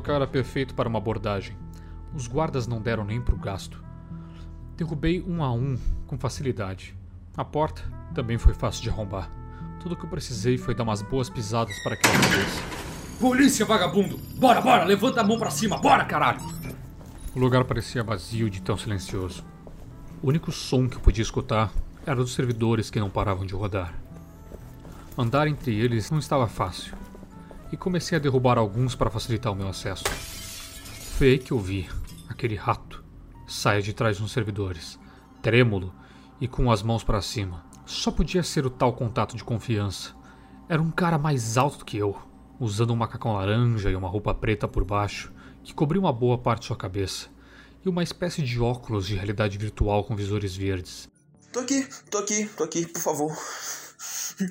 O 0.00 0.10
era 0.10 0.26
perfeito 0.26 0.74
para 0.74 0.88
uma 0.88 0.98
abordagem. 0.98 1.54
Os 2.14 2.26
guardas 2.26 2.66
não 2.66 2.80
deram 2.80 3.04
nem 3.04 3.20
pro 3.20 3.36
gasto. 3.36 3.84
Derrubei 4.74 5.22
um 5.22 5.42
a 5.44 5.52
um 5.52 5.78
com 6.06 6.18
facilidade. 6.18 6.96
A 7.36 7.44
porta 7.44 7.82
também 8.14 8.38
foi 8.38 8.54
fácil 8.54 8.82
de 8.82 8.88
arrombar. 8.88 9.30
Tudo 9.78 9.92
o 9.92 9.96
que 9.96 10.06
eu 10.06 10.08
precisei 10.08 10.56
foi 10.56 10.74
dar 10.74 10.84
umas 10.84 11.02
boas 11.02 11.28
pisadas 11.28 11.78
para 11.82 11.96
que 11.96 12.08
ela 12.08 12.16
abrisse. 12.16 12.62
Polícia, 13.20 13.66
vagabundo! 13.66 14.16
Bora, 14.36 14.62
bora! 14.62 14.84
Levanta 14.84 15.20
a 15.20 15.24
mão 15.24 15.38
para 15.38 15.50
cima! 15.50 15.76
Bora, 15.76 16.06
caralho! 16.06 16.40
O 17.34 17.38
lugar 17.38 17.64
parecia 17.64 18.02
vazio 18.02 18.48
de 18.48 18.62
tão 18.62 18.78
silencioso. 18.78 19.44
O 20.22 20.28
único 20.28 20.50
som 20.50 20.88
que 20.88 20.96
eu 20.96 21.00
podia 21.00 21.22
escutar 21.22 21.70
era 22.06 22.16
dos 22.16 22.32
servidores 22.32 22.88
que 22.88 22.98
não 22.98 23.10
paravam 23.10 23.44
de 23.44 23.54
rodar. 23.54 23.92
Andar 25.16 25.46
entre 25.46 25.78
eles 25.78 26.10
não 26.10 26.18
estava 26.18 26.48
fácil 26.48 26.96
e 27.72 27.76
comecei 27.76 28.16
a 28.16 28.20
derrubar 28.20 28.58
alguns 28.58 28.94
para 28.94 29.10
facilitar 29.10 29.52
o 29.52 29.56
meu 29.56 29.68
acesso. 29.68 30.04
Foi 31.16 31.32
aí 31.32 31.38
que 31.38 31.52
eu 31.52 31.58
vi 31.58 31.88
aquele 32.28 32.54
rato 32.54 33.04
sair 33.46 33.82
de 33.82 33.92
trás 33.92 34.20
uns 34.20 34.32
servidores, 34.32 34.98
trêmulo 35.42 35.92
e 36.40 36.46
com 36.46 36.70
as 36.70 36.82
mãos 36.82 37.02
para 37.02 37.20
cima. 37.20 37.64
Só 37.84 38.10
podia 38.10 38.42
ser 38.42 38.64
o 38.64 38.70
tal 38.70 38.92
contato 38.92 39.36
de 39.36 39.44
confiança. 39.44 40.14
Era 40.68 40.80
um 40.80 40.90
cara 40.90 41.18
mais 41.18 41.58
alto 41.58 41.78
do 41.78 41.84
que 41.84 41.98
eu, 41.98 42.16
usando 42.58 42.92
um 42.92 42.96
macacão 42.96 43.34
laranja 43.34 43.90
e 43.90 43.96
uma 43.96 44.08
roupa 44.08 44.32
preta 44.32 44.68
por 44.68 44.84
baixo, 44.84 45.32
que 45.64 45.74
cobria 45.74 46.00
uma 46.00 46.12
boa 46.12 46.38
parte 46.38 46.60
de 46.60 46.66
sua 46.68 46.76
cabeça, 46.76 47.28
e 47.84 47.88
uma 47.88 48.02
espécie 48.02 48.42
de 48.42 48.60
óculos 48.60 49.06
de 49.06 49.16
realidade 49.16 49.58
virtual 49.58 50.04
com 50.04 50.14
visores 50.14 50.54
verdes. 50.54 51.08
Tô 51.52 51.60
aqui, 51.60 51.88
tô 52.08 52.18
aqui, 52.18 52.46
tô 52.56 52.62
aqui, 52.62 52.86
por 52.86 53.02
favor. 53.02 53.36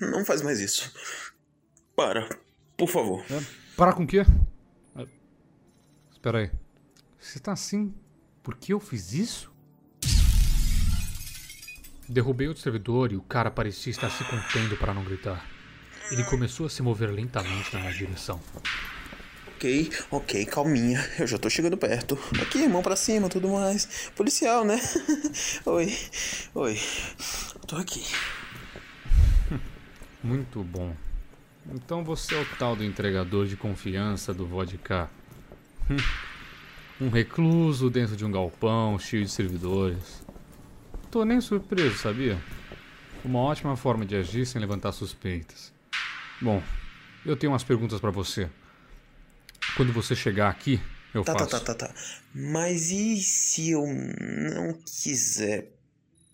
Não 0.01 0.25
faz 0.25 0.41
mais 0.41 0.60
isso. 0.60 0.91
Para, 1.95 2.27
por 2.79 2.87
favor. 2.87 3.23
É, 3.29 3.41
parar 3.75 3.93
com 3.93 4.03
o 4.03 4.07
quê? 4.07 4.25
É, 4.95 5.05
espera 6.09 6.39
aí. 6.39 6.51
Você 7.19 7.37
tá 7.37 7.51
assim 7.51 7.93
porque 8.41 8.73
eu 8.73 8.79
fiz 8.79 9.11
isso? 9.11 9.51
Derrubei 12.07 12.47
outro 12.47 12.63
servidor 12.63 13.11
e 13.11 13.17
o 13.17 13.21
cara 13.21 13.51
parecia 13.51 13.91
estar 13.91 14.09
se 14.09 14.23
contendo 14.23 14.77
para 14.77 14.93
não 14.93 15.03
gritar. 15.03 15.45
Ele 16.09 16.23
começou 16.23 16.65
a 16.65 16.69
se 16.69 16.81
mover 16.81 17.11
lentamente 17.11 17.71
na 17.73 17.81
minha 17.81 17.93
direção. 17.93 18.41
Ok, 19.55 19.91
ok, 20.09 20.45
calminha. 20.45 21.05
Eu 21.19 21.27
já 21.27 21.37
tô 21.37 21.49
chegando 21.49 21.77
perto. 21.77 22.17
Aqui, 22.41 22.67
mão 22.67 22.81
pra 22.81 22.95
cima, 22.95 23.27
tudo 23.29 23.49
mais. 23.49 24.09
Policial, 24.15 24.63
né? 24.63 24.79
oi, 25.67 25.95
oi. 26.55 26.79
Tô 27.67 27.75
aqui. 27.75 28.03
Muito 30.23 30.63
bom. 30.63 30.95
Então 31.73 32.03
você 32.03 32.36
é 32.36 32.41
o 32.41 32.45
tal 32.58 32.75
do 32.75 32.84
entregador 32.84 33.45
de 33.45 33.55
confiança 33.55 34.34
do 34.34 34.45
vodka. 34.45 35.10
Hum. 35.89 35.97
um 37.01 37.10
recluso 37.10 37.89
dentro 37.89 38.15
de 38.15 38.25
um 38.25 38.32
galpão 38.32 38.97
cheio 38.99 39.23
de 39.23 39.32
servidores. 39.32 40.23
Tô 41.10 41.23
nem 41.23 41.39
surpreso, 41.41 41.97
sabia? 41.97 42.41
Uma 43.23 43.39
ótima 43.39 43.75
forma 43.75 44.05
de 44.05 44.15
agir 44.15 44.45
sem 44.45 44.62
levantar 44.62 44.91
suspeitas. 44.91 45.73
Bom, 46.41 46.62
eu 47.25 47.36
tenho 47.36 47.51
umas 47.51 47.63
perguntas 47.63 47.99
para 47.99 48.12
você. 48.12 48.49
Quando 49.75 49.91
você 49.91 50.15
chegar 50.15 50.49
aqui, 50.49 50.79
eu 51.13 51.23
tá, 51.23 51.34
faço. 51.34 51.49
Tá, 51.49 51.60
tá, 51.60 51.73
tá, 51.75 51.88
tá. 51.88 51.95
Mas 52.34 52.91
e 52.91 53.17
se 53.17 53.71
eu 53.71 53.86
não 53.86 54.73
quiser, 54.73 55.71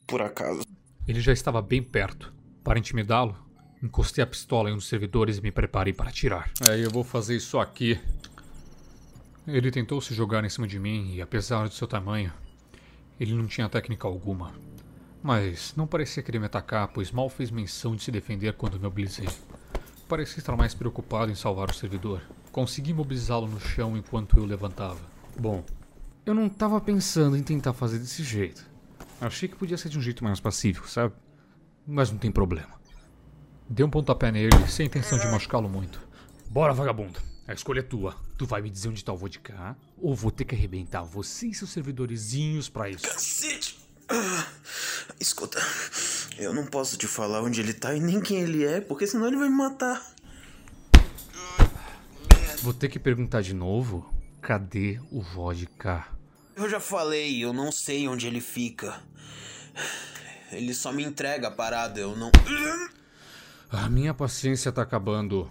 por 0.06 0.22
acaso? 0.22 0.64
Ele 1.08 1.20
já 1.22 1.34
estava 1.34 1.62
bem 1.62 1.82
perto. 1.82 2.34
Para 2.64 2.80
intimidá-lo, 2.80 3.45
Encostei 3.86 4.24
a 4.24 4.28
pistola 4.28 4.72
em 4.72 4.74
um 4.74 4.78
dos 4.78 4.88
servidores 4.88 5.38
e 5.38 5.42
me 5.42 5.52
preparei 5.52 5.94
para 5.94 6.10
atirar. 6.10 6.50
É, 6.68 6.84
eu 6.84 6.90
vou 6.90 7.04
fazer 7.04 7.36
isso 7.36 7.60
aqui. 7.60 8.00
Ele 9.46 9.70
tentou 9.70 10.02
se 10.02 10.12
jogar 10.12 10.44
em 10.44 10.50
cima 10.50 10.68
de 10.68 10.80
mim 10.80 11.14
e, 11.14 11.22
apesar 11.22 11.68
do 11.68 11.74
seu 11.76 11.88
tamanho, 11.88 12.34
ele 13.20 13.36
não 13.36 13.46
tinha 13.46 13.70
técnica 13.70 14.08
alguma. 14.08 14.54
Mas 15.22 15.76
não 15.78 15.86
parecia 15.86 16.24
querer 16.24 16.40
me 16.40 16.48
atacar, 16.48 16.88
pois 16.88 17.12
mal 17.12 17.30
fez 17.30 17.52
menção 17.52 17.96
de 17.96 18.02
se 18.02 18.10
defender 18.10 18.54
quando 18.54 18.74
me 18.74 18.86
mobilizei. 18.86 19.30
Parecia 20.10 20.40
estar 20.40 20.56
mais 20.58 20.74
preocupado 20.74 21.32
em 21.32 21.36
salvar 21.36 21.70
o 21.70 21.74
servidor. 21.76 22.24
Consegui 22.52 22.92
mobilizá-lo 22.92 23.46
no 23.46 23.60
chão 23.60 23.96
enquanto 23.96 24.36
eu 24.36 24.46
levantava. 24.46 25.00
Bom, 25.40 25.64
eu 26.26 26.34
não 26.34 26.48
estava 26.48 26.82
pensando 26.82 27.38
em 27.38 27.44
tentar 27.44 27.74
fazer 27.74 28.00
desse 28.00 28.24
jeito. 28.24 28.66
Achei 29.22 29.48
que 29.48 29.56
podia 29.56 29.78
ser 29.78 29.90
de 29.90 30.00
um 30.00 30.02
jeito 30.02 30.24
mais 30.24 30.40
pacífico, 30.40 30.90
sabe? 30.90 31.14
Mas 31.86 32.10
não 32.10 32.18
tem 32.18 32.32
problema. 32.32 32.84
Dei 33.68 33.86
um 33.86 33.90
pontapé 33.90 34.32
nele, 34.32 34.68
sem 34.68 34.86
intenção 34.86 35.18
de 35.18 35.26
machucá-lo 35.28 35.68
muito. 35.68 36.00
Bora, 36.50 36.74
vagabundo. 36.74 37.20
A 37.48 37.54
escolha 37.54 37.80
é 37.80 37.84
tua. 37.84 38.16
Tu 38.38 38.46
vai 38.46 38.62
me 38.62 38.70
dizer 38.70 38.90
onde 38.90 39.04
tá 39.04 39.12
o 39.12 39.18
vodka? 39.18 39.76
Ou 39.98 40.16
vou 40.16 40.32
ter 40.32 40.46
que 40.46 40.54
arrebentar 40.54 41.04
você 41.04 41.48
e 41.48 41.54
seus 41.54 41.72
servidorzinhos 41.72 42.70
pra 42.70 42.90
isso? 42.90 43.08
Cacete! 43.08 43.80
Ah, 44.08 44.46
escuta, 45.20 45.60
eu 46.38 46.54
não 46.54 46.68
posso 46.68 46.96
te 46.96 47.08
falar 47.08 47.42
onde 47.42 47.60
ele 47.60 47.74
tá 47.74 47.96
e 47.96 48.00
nem 48.00 48.22
quem 48.22 48.38
ele 48.38 48.64
é, 48.64 48.80
porque 48.80 49.08
senão 49.08 49.28
ele 49.28 49.38
vai 49.38 49.50
me 49.50 49.56
matar. 49.56 50.00
Vou 52.62 52.72
ter 52.74 52.88
que 52.88 53.00
perguntar 53.00 53.42
de 53.42 53.54
novo? 53.54 54.08
Cadê 54.42 55.00
o 55.12 55.22
vodka? 55.22 56.06
Eu 56.56 56.70
já 56.70 56.80
falei, 56.80 57.44
eu 57.44 57.52
não 57.52 57.72
sei 57.72 58.08
onde 58.08 58.28
ele 58.28 58.42
fica. 58.42 59.02
Ele 60.52 60.74
só 60.74 60.92
me 60.92 61.04
entrega 61.04 61.48
a 61.48 61.52
parada, 61.52 62.00
eu 62.00 62.16
não. 62.16 62.32
A 63.70 63.90
minha 63.90 64.14
paciência 64.14 64.72
tá 64.72 64.82
acabando. 64.82 65.50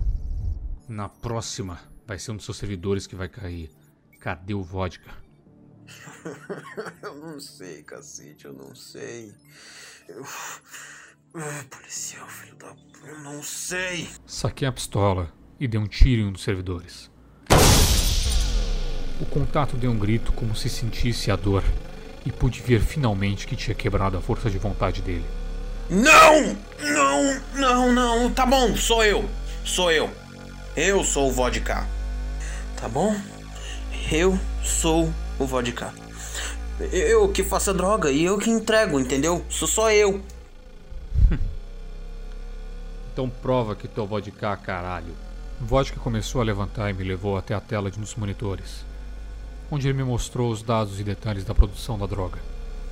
Na 0.89 1.09
próxima, 1.09 1.81
vai 2.07 2.19
ser 2.19 2.31
um 2.31 2.37
dos 2.37 2.45
seus 2.45 2.57
servidores 2.57 3.07
que 3.07 3.17
vai 3.17 3.29
cair. 3.29 3.71
Cadê 4.21 4.55
o 4.55 4.63
vodka? 4.63 5.11
eu 7.03 7.15
não 7.21 7.41
sei, 7.41 7.83
cacete, 7.83 8.45
eu 8.45 8.53
não 8.53 8.75
sei. 8.75 9.35
Eu. 10.09 10.25
Ah, 11.35 11.65
policial, 11.69 12.29
filho 12.29 12.57
da. 12.57 12.75
Eu 13.05 13.21
não 13.21 13.43
sei. 13.43 14.09
Saquei 14.27 14.69
a 14.69 14.73
pistola 14.73 15.33
e 15.59 15.67
dei 15.67 15.81
um 15.81 15.87
tiro 15.87 16.23
em 16.23 16.27
um 16.27 16.33
dos 16.33 16.43
servidores. 16.43 17.11
O 19.21 19.27
contato 19.27 19.77
deu 19.77 19.91
um 19.91 19.99
grito 19.99 20.33
como 20.33 20.55
se 20.55 20.69
sentisse 20.69 21.31
a 21.31 21.37
dor 21.37 21.63
e 22.25 22.33
pude 22.33 22.61
ver 22.61 22.81
finalmente 22.81 23.47
que 23.47 23.57
tinha 23.57 23.75
quebrado 23.75 24.17
a 24.17 24.21
força 24.21 24.49
de 24.49 24.59
vontade 24.59 25.03
dele. 25.03 25.44
Não! 25.95 26.57
Não, 26.81 27.41
não, 27.55 27.93
não. 27.93 28.33
Tá 28.33 28.45
bom, 28.45 28.77
sou 28.77 29.05
eu. 29.05 29.31
Sou 29.65 29.93
eu. 29.93 30.11
Eu 30.77 31.05
sou 31.05 31.29
o 31.29 31.33
vodka. 31.33 31.87
Tá 32.77 32.89
bom? 32.89 33.17
Eu 34.11 34.37
sou 34.65 35.13
o 35.39 35.47
vodka. 35.47 35.95
Eu 36.91 37.29
que 37.29 37.45
faço 37.45 37.71
a 37.71 37.73
droga 37.73 38.11
e 38.11 38.25
eu 38.25 38.37
que 38.39 38.51
entrego, 38.51 38.99
entendeu? 38.99 39.45
Sou 39.49 39.69
só 39.69 39.93
eu. 39.93 40.21
Então 43.13 43.31
prova 43.31 43.77
que 43.77 43.87
tu 43.87 44.01
é 44.01 44.03
o 44.03 44.09
vodka, 44.09 44.57
caralho. 44.57 45.15
O 45.61 45.65
vodka 45.65 46.01
começou 46.01 46.41
a 46.41 46.45
levantar 46.45 46.91
e 46.91 46.93
me 46.93 47.05
levou 47.05 47.37
até 47.37 47.55
a 47.55 47.61
tela 47.61 47.89
de 47.89 48.01
nos 48.01 48.17
monitores, 48.17 48.85
onde 49.71 49.87
ele 49.87 49.97
me 49.97 50.03
mostrou 50.03 50.51
os 50.51 50.61
dados 50.61 50.99
e 50.99 51.05
detalhes 51.05 51.45
da 51.45 51.55
produção 51.55 51.97
da 51.97 52.07
droga. 52.07 52.41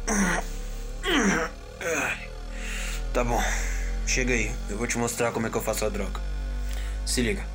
Tá 3.13 3.23
bom. 3.23 3.39
Chega 4.07 4.33
aí. 4.33 4.51
Eu 4.71 4.79
vou 4.79 4.87
te 4.87 4.97
mostrar 4.97 5.33
como 5.33 5.47
é 5.47 5.51
que 5.51 5.57
eu 5.57 5.61
faço 5.61 5.85
a 5.85 5.91
droga. 5.91 6.19
Se 7.05 7.21
liga. 7.21 7.47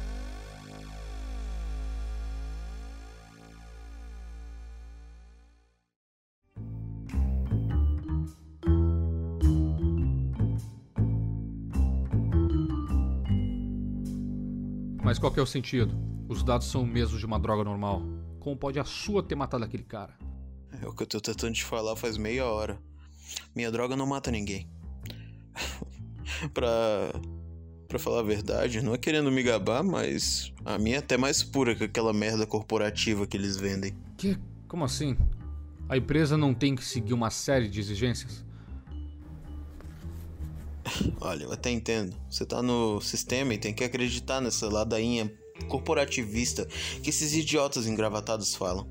Mas 15.03 15.17
qual 15.17 15.31
que 15.31 15.39
é 15.39 15.43
o 15.43 15.47
sentido? 15.47 15.97
Os 16.29 16.43
dados 16.43 16.69
são 16.69 16.83
os 16.83 16.87
mesmos 16.87 17.19
de 17.19 17.25
uma 17.25 17.39
droga 17.39 17.63
normal. 17.63 18.03
Como 18.39 18.55
pode 18.55 18.79
a 18.79 18.85
sua 18.85 19.23
ter 19.23 19.33
matado 19.33 19.63
aquele 19.63 19.83
cara? 19.83 20.13
É 20.83 20.87
o 20.87 20.93
que 20.93 21.01
eu 21.01 21.07
tô 21.07 21.19
tentando 21.19 21.53
te 21.53 21.63
falar 21.63 21.95
faz 21.95 22.15
meia 22.15 22.45
hora. 22.45 22.79
Minha 23.55 23.71
droga 23.71 23.95
não 23.95 24.05
mata 24.05 24.29
ninguém. 24.29 24.76
pra. 26.53 27.11
Pra 27.87 27.97
falar 27.97 28.19
a 28.19 28.23
verdade, 28.23 28.81
não 28.81 28.93
é 28.93 28.97
querendo 28.97 29.31
me 29.31 29.41
gabar, 29.41 29.81
mas 29.81 30.51
a 30.65 30.77
minha 30.77 30.97
é 30.97 30.99
até 30.99 31.15
mais 31.15 31.41
pura 31.41 31.73
que 31.73 31.85
aquela 31.85 32.11
merda 32.11 32.45
corporativa 32.45 33.25
que 33.25 33.37
eles 33.37 33.55
vendem. 33.55 33.95
Que? 34.17 34.37
Como 34.67 34.83
assim? 34.83 35.15
A 35.87 35.95
empresa 35.95 36.37
não 36.37 36.53
tem 36.53 36.75
que 36.75 36.83
seguir 36.83 37.13
uma 37.13 37.29
série 37.29 37.69
de 37.69 37.79
exigências? 37.79 38.43
Olha, 41.21 41.43
eu 41.43 41.51
até 41.51 41.69
entendo. 41.69 42.15
Você 42.29 42.45
tá 42.45 42.61
no 42.61 42.99
sistema 43.01 43.53
e 43.53 43.57
tem 43.57 43.73
que 43.73 43.83
acreditar 43.83 44.41
nessa 44.41 44.67
ladainha 44.67 45.31
corporativista 45.67 46.67
que 47.01 47.09
esses 47.09 47.33
idiotas 47.33 47.87
engravatados 47.87 48.55
falam. 48.55 48.87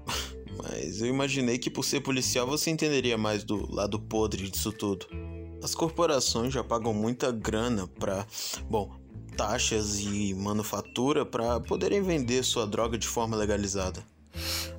Mas 0.62 1.00
eu 1.00 1.06
imaginei 1.06 1.58
que 1.58 1.70
por 1.70 1.84
ser 1.84 2.00
policial 2.00 2.46
você 2.46 2.70
entenderia 2.70 3.18
mais 3.18 3.44
do 3.44 3.70
lado 3.72 4.00
podre 4.00 4.48
disso 4.48 4.72
tudo. 4.72 5.06
As 5.62 5.74
corporações 5.74 6.52
já 6.52 6.62
pagam 6.62 6.92
muita 6.94 7.32
grana 7.32 7.86
pra, 7.86 8.26
bom, 8.68 8.96
taxas 9.36 9.98
e 10.00 10.34
manufatura 10.34 11.24
para 11.24 11.60
poderem 11.60 12.02
vender 12.02 12.42
sua 12.44 12.66
droga 12.66 12.96
de 12.96 13.06
forma 13.06 13.36
legalizada. 13.36 14.02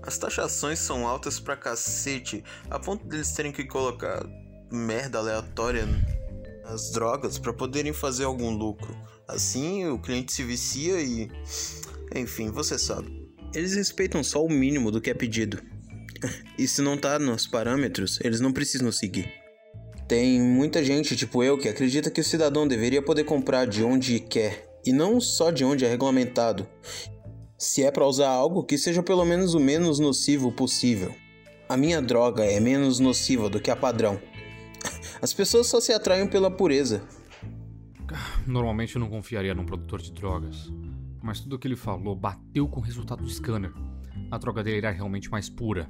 As 0.01 0.17
taxações 0.17 0.79
são 0.79 1.07
altas 1.07 1.39
pra 1.39 1.57
cacete, 1.57 2.43
a 2.69 2.79
ponto 2.79 3.05
deles 3.05 3.31
terem 3.31 3.51
que 3.51 3.65
colocar 3.65 4.25
merda 4.71 5.17
aleatória 5.17 5.87
as 6.65 6.91
drogas 6.91 7.37
para 7.37 7.53
poderem 7.53 7.93
fazer 7.93 8.25
algum 8.25 8.51
lucro. 8.51 8.95
Assim, 9.27 9.85
o 9.87 9.99
cliente 9.99 10.33
se 10.33 10.43
vicia 10.43 11.01
e. 11.01 11.29
Enfim, 12.15 12.49
você 12.49 12.77
sabe. 12.77 13.27
Eles 13.53 13.75
respeitam 13.75 14.23
só 14.23 14.43
o 14.43 14.49
mínimo 14.49 14.91
do 14.91 15.01
que 15.01 15.09
é 15.09 15.13
pedido. 15.13 15.61
E 16.57 16.67
se 16.67 16.81
não 16.81 16.97
tá 16.97 17.19
nos 17.19 17.45
parâmetros, 17.45 18.19
eles 18.23 18.41
não 18.41 18.51
precisam 18.51 18.91
seguir. 18.91 19.31
Tem 20.07 20.39
muita 20.39 20.81
gente, 20.81 21.17
tipo 21.17 21.43
eu, 21.43 21.57
que 21.57 21.67
acredita 21.67 22.09
que 22.09 22.21
o 22.21 22.23
cidadão 22.23 22.65
deveria 22.65 23.01
poder 23.01 23.25
comprar 23.25 23.65
de 23.65 23.83
onde 23.83 24.21
quer 24.21 24.79
e 24.85 24.93
não 24.93 25.19
só 25.19 25.51
de 25.51 25.65
onde 25.65 25.83
é 25.83 25.89
regulamentado. 25.89 26.65
Se 27.57 27.83
é 27.83 27.91
para 27.91 28.07
usar 28.07 28.29
algo, 28.29 28.63
que 28.63 28.77
seja 28.77 29.03
pelo 29.03 29.25
menos 29.25 29.53
o 29.53 29.59
menos 29.59 29.99
nocivo 29.99 30.49
possível. 30.49 31.13
A 31.67 31.75
minha 31.75 32.01
droga 32.01 32.45
é 32.45 32.57
menos 32.57 32.99
nociva 32.99 33.49
do 33.49 33.59
que 33.59 33.69
a 33.69 33.75
padrão. 33.75 34.17
As 35.21 35.33
pessoas 35.33 35.67
só 35.67 35.81
se 35.81 35.91
atraem 35.91 36.25
pela 36.25 36.49
pureza. 36.49 37.03
Normalmente 38.45 38.95
eu 38.95 39.01
não 39.01 39.09
confiaria 39.09 39.53
num 39.53 39.65
produtor 39.65 40.01
de 40.01 40.13
drogas. 40.13 40.71
Mas 41.21 41.41
tudo 41.41 41.57
o 41.57 41.59
que 41.59 41.67
ele 41.67 41.75
falou 41.75 42.15
bateu 42.15 42.65
com 42.69 42.79
o 42.79 42.83
resultado 42.83 43.23
do 43.23 43.29
scanner. 43.29 43.73
A 44.31 44.37
droga 44.37 44.63
dele 44.63 44.77
era 44.77 44.91
realmente 44.91 45.29
mais 45.29 45.49
pura 45.49 45.85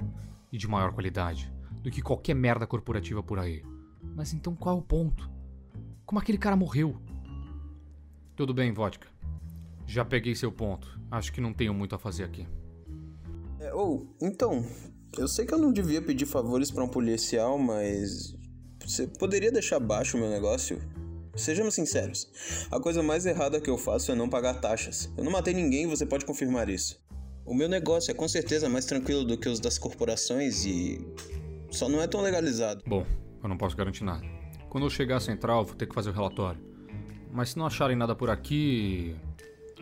e 0.50 0.58
de 0.58 0.66
maior 0.66 0.92
qualidade 0.92 1.52
do 1.82 1.90
que 1.90 2.02
qualquer 2.02 2.34
merda 2.34 2.66
corporativa 2.66 3.22
por 3.22 3.38
aí. 3.38 3.62
Mas 4.18 4.34
então 4.34 4.52
qual 4.56 4.74
é 4.74 4.78
o 4.80 4.82
ponto? 4.82 5.30
Como 6.04 6.18
aquele 6.18 6.38
cara 6.38 6.56
morreu? 6.56 7.00
Tudo 8.34 8.52
bem, 8.52 8.72
vodka. 8.72 9.06
Já 9.86 10.04
peguei 10.04 10.34
seu 10.34 10.50
ponto. 10.50 11.00
Acho 11.08 11.32
que 11.32 11.40
não 11.40 11.54
tenho 11.54 11.72
muito 11.72 11.94
a 11.94 11.98
fazer 12.00 12.24
aqui. 12.24 12.44
É, 13.60 13.72
ou, 13.72 14.12
então, 14.20 14.66
eu 15.16 15.28
sei 15.28 15.46
que 15.46 15.54
eu 15.54 15.58
não 15.58 15.72
devia 15.72 16.02
pedir 16.02 16.26
favores 16.26 16.68
para 16.68 16.82
um 16.82 16.88
policial, 16.88 17.56
mas 17.58 18.36
você 18.84 19.06
poderia 19.06 19.52
deixar 19.52 19.78
baixo 19.78 20.16
o 20.16 20.20
meu 20.20 20.28
negócio? 20.28 20.82
Sejamos 21.36 21.74
sinceros. 21.74 22.28
A 22.72 22.80
coisa 22.80 23.04
mais 23.04 23.24
errada 23.24 23.60
que 23.60 23.70
eu 23.70 23.78
faço 23.78 24.10
é 24.10 24.16
não 24.16 24.28
pagar 24.28 24.54
taxas. 24.54 25.08
Eu 25.16 25.22
não 25.22 25.30
matei 25.30 25.54
ninguém 25.54 25.84
e 25.84 25.86
você 25.86 26.04
pode 26.04 26.24
confirmar 26.24 26.68
isso. 26.68 27.00
O 27.46 27.54
meu 27.54 27.68
negócio 27.68 28.10
é 28.10 28.14
com 28.14 28.26
certeza 28.26 28.68
mais 28.68 28.84
tranquilo 28.84 29.22
do 29.22 29.38
que 29.38 29.48
os 29.48 29.60
das 29.60 29.78
corporações 29.78 30.64
e. 30.66 31.06
só 31.70 31.88
não 31.88 32.02
é 32.02 32.08
tão 32.08 32.20
legalizado. 32.20 32.82
Bom, 32.84 33.06
eu 33.48 33.50
não 33.50 33.56
posso 33.56 33.76
garantir 33.76 34.04
nada. 34.04 34.24
Quando 34.68 34.84
eu 34.84 34.90
chegar 34.90 35.16
à 35.16 35.20
central, 35.20 35.64
vou 35.64 35.74
ter 35.74 35.86
que 35.86 35.94
fazer 35.94 36.10
o 36.10 36.12
relatório. 36.12 36.60
Mas 37.32 37.50
se 37.50 37.58
não 37.58 37.66
acharem 37.66 37.96
nada 37.96 38.14
por 38.14 38.28
aqui. 38.28 39.16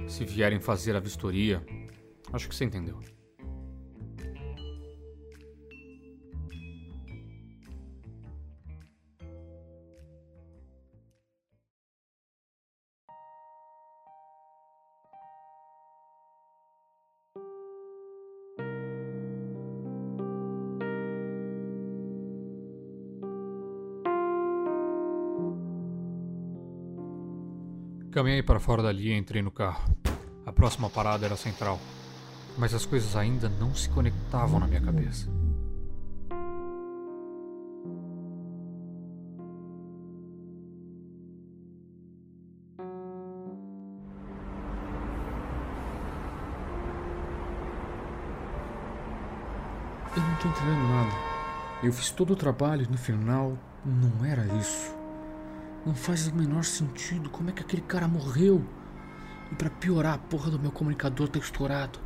Se 0.07 0.25
vierem 0.25 0.61
fazer 0.61 0.95
a 0.95 1.01
vistoria. 1.01 1.65
Acho 2.33 2.49
que 2.49 2.55
você 2.55 2.65
entendeu. 2.65 3.01
Caminhei 28.17 28.43
para 28.43 28.59
fora 28.59 28.83
dali 28.83 29.09
e 29.09 29.13
entrei 29.13 29.43
no 29.43 29.51
carro. 29.51 29.95
A 30.47 30.51
próxima 30.51 30.89
parada 30.89 31.27
era 31.27 31.35
a 31.35 31.37
central. 31.37 31.79
Mas 32.57 32.73
as 32.73 32.87
coisas 32.87 33.15
ainda 33.15 33.47
não 33.47 33.75
se 33.75 33.91
conectavam 33.91 34.59
na 34.59 34.67
minha 34.67 34.81
cabeça. 34.81 35.29
Eu 50.17 50.23
não 50.23 50.37
tô 50.37 50.49
entendendo 50.49 50.89
nada. 50.89 51.13
Eu 51.83 51.93
fiz 51.93 52.11
todo 52.11 52.33
o 52.33 52.37
trabalho 52.37 52.85
e 52.85 52.91
no 52.91 52.97
final 52.97 53.59
não 53.85 54.25
era 54.25 54.47
isso. 54.57 54.97
Não 55.87 55.95
faz 55.95 56.27
o 56.27 56.35
menor 56.35 56.65
sentido. 56.65 57.31
Como 57.31 57.49
é 57.49 57.53
que 57.53 57.63
aquele 57.63 57.83
cara 57.83 58.09
morreu? 58.09 58.61
E 59.53 59.55
para 59.55 59.71
piorar, 59.71 60.15
a 60.15 60.19
porra 60.19 60.51
do 60.51 60.59
meu 60.59 60.73
comunicador 60.73 61.29
tá 61.29 61.39
estourado. 61.39 62.01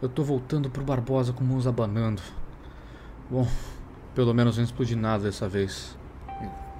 Eu 0.00 0.08
tô 0.08 0.22
voltando 0.22 0.70
pro 0.70 0.84
Barbosa 0.84 1.32
com 1.32 1.42
mãos 1.42 1.66
abanando. 1.66 2.22
Bom, 3.28 3.48
pelo 4.14 4.32
menos 4.32 4.56
não 4.56 4.64
explodi 4.64 4.94
nada 4.94 5.24
dessa 5.24 5.48
vez. 5.48 5.98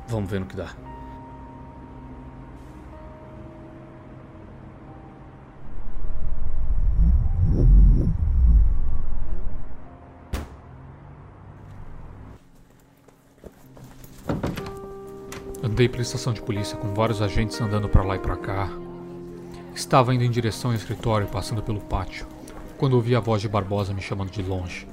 Vamos 0.07 0.31
ver 0.31 0.39
no 0.39 0.47
que 0.47 0.55
dá. 0.55 0.90
Andei 15.81 15.89
pela 15.89 16.03
estação 16.03 16.35
de 16.35 16.43
polícia 16.43 16.77
com 16.77 16.93
vários 16.93 17.23
agentes 17.23 17.59
andando 17.59 17.89
para 17.89 18.03
lá 18.03 18.15
e 18.15 18.19
para 18.19 18.37
cá. 18.37 18.69
Estava 19.75 20.15
indo 20.15 20.23
em 20.23 20.31
direção 20.31 20.73
ao 20.73 20.77
escritório, 20.77 21.27
passando 21.27 21.63
pelo 21.63 21.81
pátio, 21.81 22.27
quando 22.77 22.97
ouvi 22.97 23.17
a 23.17 23.21
voz 23.21 23.41
de 23.41 23.49
Barbosa 23.49 23.95
me 23.95 24.03
chamando 24.03 24.31
de 24.31 24.43
longe 24.43 24.87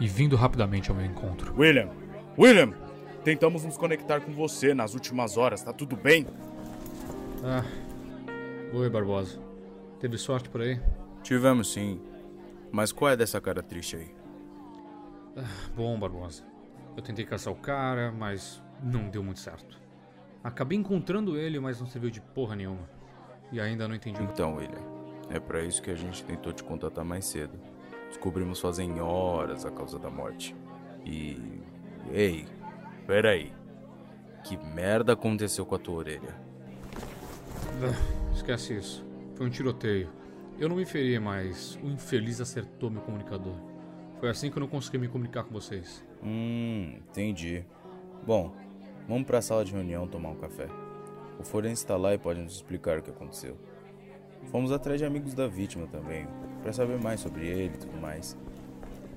e 0.00 0.08
vindo 0.08 0.34
rapidamente 0.34 0.90
ao 0.90 0.96
meu 0.96 1.06
encontro. 1.06 1.54
William! 1.56 1.88
William! 2.36 2.74
Tentamos 3.22 3.62
nos 3.62 3.76
conectar 3.76 4.22
com 4.22 4.32
você 4.32 4.74
nas 4.74 4.92
últimas 4.94 5.36
horas, 5.36 5.62
tá 5.62 5.72
tudo 5.72 5.94
bem? 5.94 6.26
Ah. 7.44 7.64
Oi, 8.72 8.90
Barbosa. 8.90 9.38
Teve 10.00 10.18
sorte 10.18 10.48
por 10.48 10.62
aí? 10.62 10.80
Tivemos 11.22 11.72
sim. 11.72 12.00
Mas 12.72 12.90
qual 12.90 13.12
é 13.12 13.16
dessa 13.16 13.40
cara 13.40 13.62
triste 13.62 13.94
aí? 13.94 14.12
Bom, 15.76 15.96
Barbosa. 15.96 16.42
Eu 16.96 17.04
tentei 17.04 17.24
caçar 17.24 17.52
o 17.52 17.56
cara, 17.56 18.10
mas 18.10 18.60
não 18.82 19.08
deu 19.08 19.22
muito 19.22 19.38
certo. 19.38 19.83
Acabei 20.44 20.76
encontrando 20.78 21.36
ele, 21.38 21.58
mas 21.58 21.80
não 21.80 21.86
serviu 21.86 22.10
de 22.10 22.20
porra 22.20 22.54
nenhuma. 22.54 22.86
E 23.50 23.58
ainda 23.58 23.88
não 23.88 23.94
entendi 23.94 24.20
o 24.20 24.24
Então, 24.24 24.56
William, 24.56 24.82
é 25.30 25.40
pra 25.40 25.62
isso 25.62 25.80
que 25.80 25.90
a 25.90 25.94
gente 25.94 26.22
tentou 26.22 26.52
te 26.52 26.62
contatar 26.62 27.04
mais 27.04 27.24
cedo. 27.24 27.58
Descobrimos 28.08 28.60
fazem 28.60 29.00
horas 29.00 29.64
a 29.64 29.70
causa 29.70 29.98
da 29.98 30.10
morte. 30.10 30.54
E. 31.04 31.40
Ei, 32.12 32.44
peraí. 33.06 33.52
Que 34.44 34.56
merda 34.58 35.14
aconteceu 35.14 35.64
com 35.64 35.74
a 35.74 35.78
tua 35.78 35.94
orelha? 35.94 36.36
Ah, 37.82 38.32
Esquece 38.34 38.76
isso. 38.76 39.04
Foi 39.34 39.46
um 39.46 39.50
tiroteio. 39.50 40.10
Eu 40.58 40.68
não 40.68 40.76
me 40.76 40.84
feri, 40.84 41.18
mas 41.18 41.78
o 41.82 41.88
infeliz 41.88 42.40
acertou 42.40 42.90
meu 42.90 43.00
comunicador. 43.02 43.56
Foi 44.20 44.28
assim 44.28 44.50
que 44.50 44.56
eu 44.56 44.60
não 44.60 44.68
consegui 44.68 44.98
me 44.98 45.08
comunicar 45.08 45.44
com 45.44 45.52
vocês. 45.52 46.04
Hum, 46.22 46.98
entendi. 47.08 47.64
Bom, 48.26 48.54
vamos 49.08 49.24
pra 49.24 49.42
sala 49.42 49.64
de 49.64 49.72
reunião 49.72 50.06
tomar 50.06 50.30
um 50.30 50.36
café. 50.36 50.68
O 51.38 51.44
forense 51.44 51.86
tá 51.86 51.96
lá 51.96 52.14
e 52.14 52.18
pode 52.18 52.40
nos 52.40 52.54
explicar 52.54 52.98
o 52.98 53.02
que 53.02 53.10
aconteceu. 53.10 53.56
Fomos 54.50 54.70
atrás 54.70 55.00
de 55.00 55.04
amigos 55.04 55.34
da 55.34 55.46
vítima 55.46 55.86
também, 55.86 56.26
pra 56.62 56.72
saber 56.72 57.00
mais 57.00 57.20
sobre 57.20 57.46
ele 57.46 57.74
e 57.74 57.78
tudo 57.78 58.00
mais. 58.00 58.36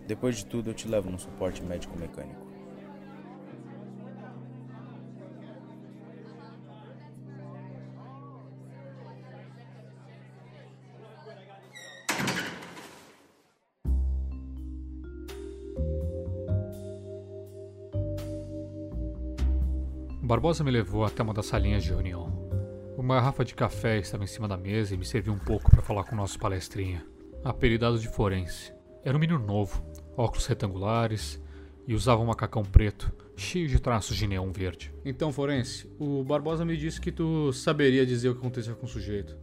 Depois 0.08 0.38
de 0.38 0.46
tudo, 0.46 0.70
eu 0.70 0.74
te 0.74 0.88
levo 0.88 1.10
no 1.10 1.20
suporte 1.20 1.62
médico-mecânico. 1.62 2.47
Barbosa 20.28 20.62
me 20.62 20.70
levou 20.70 21.06
até 21.06 21.24
uma 21.24 21.34
das 21.34 21.46
salinhas 21.46 21.84
de 21.84 21.90
reunião. 21.92 22.50
Uma 22.98 23.16
garrafa 23.16 23.46
de 23.46 23.56
café 23.56 23.98
estava 23.98 24.26
em 24.26 24.28
cima 24.28 24.46
da 24.46 24.58
mesa 24.58 24.94
e 24.94 24.98
me 24.98 25.06
serviu 25.06 25.32
um 25.32 25.40
pouco 25.40 25.72
para 25.72 25.82
falar 25.82 26.04
com 26.04 26.16
o 26.16 26.18
nosso 26.18 26.38
palestrinha, 26.38 27.08
apelidado 27.46 27.98
de 27.98 28.10
forense. 28.10 28.74
Era 29.06 29.16
um 29.16 29.22
menino 29.22 29.40
novo, 29.40 29.82
óculos 30.18 30.46
retangulares 30.46 31.42
e 31.88 31.96
usava 31.96 32.22
um 32.22 32.26
macacão 32.26 32.62
preto, 32.62 33.10
cheio 33.38 33.70
de 33.70 33.80
traços 33.80 34.18
de 34.18 34.28
neon 34.28 34.52
verde. 34.52 34.94
Então, 35.06 35.32
forense, 35.32 35.90
o 35.98 36.26
Barbosa 36.26 36.66
me 36.66 36.76
disse 36.76 37.00
que 37.00 37.10
tu 37.10 37.54
saberia 37.54 38.06
dizer 38.06 38.28
o 38.28 38.34
que 38.34 38.40
aconteceu 38.40 38.76
com 38.76 38.86
o 38.86 38.90
sujeito. 38.90 39.38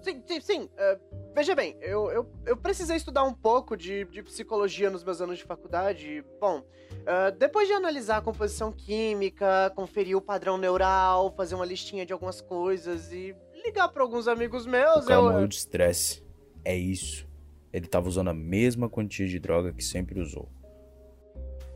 Sim, 0.00 0.22
sim, 0.26 0.40
sim. 0.40 0.68
É, 0.78 0.98
veja 1.42 1.56
bem, 1.56 1.76
eu, 1.80 2.08
eu, 2.12 2.32
eu 2.46 2.56
precisei 2.56 2.96
estudar 2.96 3.24
um 3.24 3.34
pouco 3.34 3.76
de, 3.76 4.04
de 4.04 4.22
psicologia 4.22 4.88
nos 4.88 5.02
meus 5.02 5.20
anos 5.20 5.38
de 5.38 5.44
faculdade. 5.44 6.24
Bom, 6.40 6.62
é, 7.04 7.32
depois 7.32 7.66
de 7.66 7.74
analisar 7.74 8.18
a 8.18 8.20
composição 8.22 8.70
química, 8.70 9.72
conferir 9.74 10.16
o 10.16 10.20
padrão 10.20 10.56
neural, 10.56 11.34
fazer 11.36 11.56
uma 11.56 11.66
listinha 11.66 12.06
de 12.06 12.12
algumas 12.12 12.40
coisas 12.40 13.10
e 13.12 13.34
ligar 13.64 13.88
para 13.88 14.04
alguns 14.04 14.28
amigos 14.28 14.66
meus, 14.66 15.08
O 15.08 15.12
eu. 15.12 15.22
morreu 15.24 15.48
de 15.48 15.56
estresse. 15.56 16.24
É 16.64 16.76
isso. 16.76 17.26
Ele 17.72 17.88
tava 17.88 18.06
usando 18.06 18.28
a 18.30 18.34
mesma 18.34 18.88
quantia 18.88 19.26
de 19.26 19.40
droga 19.40 19.72
que 19.72 19.82
sempre 19.82 20.20
usou. 20.20 20.48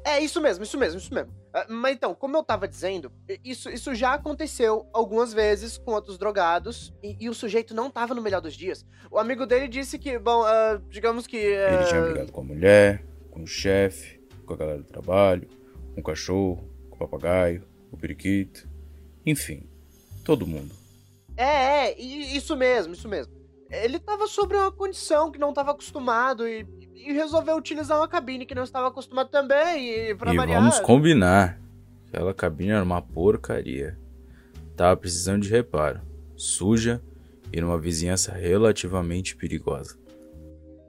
É, 0.06 0.20
isso 0.20 0.40
mesmo, 0.40 0.62
isso 0.62 0.78
mesmo, 0.78 1.00
isso 1.00 1.12
mesmo. 1.12 1.32
Ah, 1.52 1.66
Mas 1.68 1.96
então, 1.96 2.14
como 2.14 2.36
eu 2.36 2.44
tava 2.44 2.68
dizendo, 2.68 3.10
isso, 3.44 3.68
isso 3.68 3.92
já 3.92 4.14
aconteceu 4.14 4.86
algumas 4.92 5.34
vezes 5.34 5.76
com 5.76 5.90
outros 5.90 6.16
drogados 6.16 6.94
e, 7.02 7.16
e 7.18 7.28
o 7.28 7.34
sujeito 7.34 7.74
não 7.74 7.90
tava 7.90 8.14
no 8.14 8.22
melhor 8.22 8.40
dos 8.40 8.54
dias. 8.54 8.86
O 9.10 9.18
amigo 9.18 9.44
dele 9.44 9.66
disse 9.66 9.98
que, 9.98 10.16
bom, 10.16 10.44
ah, 10.44 10.80
digamos 10.88 11.26
que. 11.26 11.36
Ele 11.36 11.74
ah, 11.74 11.84
tinha 11.88 12.02
brigado 12.02 12.30
com 12.30 12.40
a 12.40 12.44
mulher, 12.44 13.04
com 13.32 13.42
o 13.42 13.46
chefe, 13.48 14.20
com 14.46 14.54
a 14.54 14.56
galera 14.56 14.78
do 14.78 14.84
trabalho, 14.84 15.48
com 15.92 16.00
o 16.00 16.04
cachorro, 16.04 16.70
com 16.88 16.94
o 16.94 16.98
papagaio, 17.00 17.64
com 17.90 17.96
o 17.96 17.98
periquito. 17.98 18.68
Enfim, 19.26 19.68
todo 20.22 20.46
mundo. 20.46 20.72
É, 21.36 21.88
é, 21.88 22.00
isso 22.00 22.54
mesmo, 22.54 22.94
isso 22.94 23.08
mesmo. 23.08 23.34
Ele 23.68 23.98
tava 23.98 24.28
sobre 24.28 24.56
uma 24.56 24.70
condição 24.70 25.32
que 25.32 25.38
não 25.40 25.52
tava 25.52 25.72
acostumado 25.72 26.46
e, 26.46 26.64
e 26.96 27.12
resolveu 27.12 27.56
utilizar 27.56 27.98
uma 27.98 28.08
cabine 28.08 28.46
que 28.46 28.54
não 28.54 28.64
estava 28.64 28.88
acostumado 28.88 29.28
também. 29.30 30.10
E 30.10 30.14
pra 30.14 30.32
e 30.32 30.36
variar. 30.36 30.60
vamos 30.60 30.80
combinar. 30.80 31.60
Aquela 32.08 32.32
cabine 32.34 32.70
era 32.70 32.82
uma 32.82 33.02
porcaria. 33.02 33.98
Tava 34.76 34.96
precisando 34.96 35.42
de 35.42 35.48
reparo. 35.50 36.00
Suja 36.36 37.02
e 37.52 37.60
numa 37.60 37.78
vizinhança 37.78 38.32
relativamente 38.32 39.36
perigosa. 39.36 39.98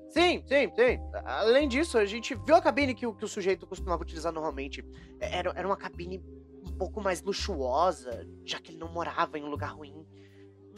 Sim, 0.10 0.42
sim, 0.48 0.72
sim. 0.76 1.00
Além 1.26 1.68
disso, 1.68 1.98
a 1.98 2.06
gente 2.06 2.34
viu 2.46 2.56
a 2.56 2.62
cabine 2.62 2.96
que, 2.96 3.06
o- 3.06 3.14
que 3.14 3.24
o 3.26 3.28
sujeito 3.28 3.68
costumava 3.68 4.02
utilizar 4.02 4.32
normalmente. 4.34 4.84
Era, 5.20 5.52
era 5.56 5.68
uma 5.68 5.78
cabine 5.78 6.24
um 6.66 6.72
pouco 6.78 7.02
mais 7.02 7.22
luxuosa, 7.22 8.26
já 8.46 8.60
que 8.60 8.72
ele 8.72 8.80
não 8.80 8.92
morava 8.92 9.38
em 9.38 9.44
um 9.44 9.50
lugar 9.50 9.74
ruim. 9.76 10.06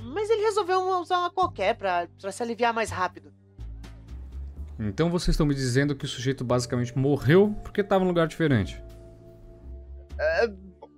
Mas 0.02 0.30
ele 0.30 0.42
resolveu 0.44 0.80
usar 1.02 1.20
uma 1.20 1.32
qualquer 1.32 1.76
pra 1.76 2.08
se 2.32 2.44
aliviar 2.44 2.74
mais 2.74 2.89
rápido. 2.89 3.34
Então 4.80 5.10
vocês 5.10 5.34
estão 5.34 5.46
me 5.46 5.54
dizendo 5.54 5.96
que 5.96 6.06
o 6.06 6.08
sujeito 6.08 6.44
basicamente 6.44 6.98
morreu 6.98 7.54
porque 7.63 7.82
estava 7.82 8.04
em 8.04 8.06
um 8.06 8.10
lugar 8.10 8.28
diferente. 8.28 8.82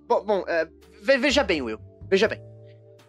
Bom, 0.06 0.24
bom, 0.24 0.44
é, 0.46 0.66
ve- 1.02 1.18
veja 1.18 1.42
bem, 1.42 1.62
Will. 1.62 1.78
Veja 2.08 2.28
bem. 2.28 2.42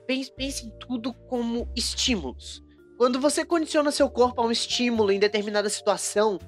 Pense, 0.08 0.34
pense 0.36 0.66
em 0.66 0.70
tudo 0.80 1.14
como 1.28 1.68
estímulos. 1.76 2.64
Quando 2.98 3.20
você 3.20 3.44
condiciona 3.44 3.92
seu 3.92 4.10
corpo 4.10 4.42
a 4.42 4.46
um 4.46 4.52
estímulo 4.52 5.12
em 5.12 5.20
determinada 5.20 5.70
situação, 5.70 6.40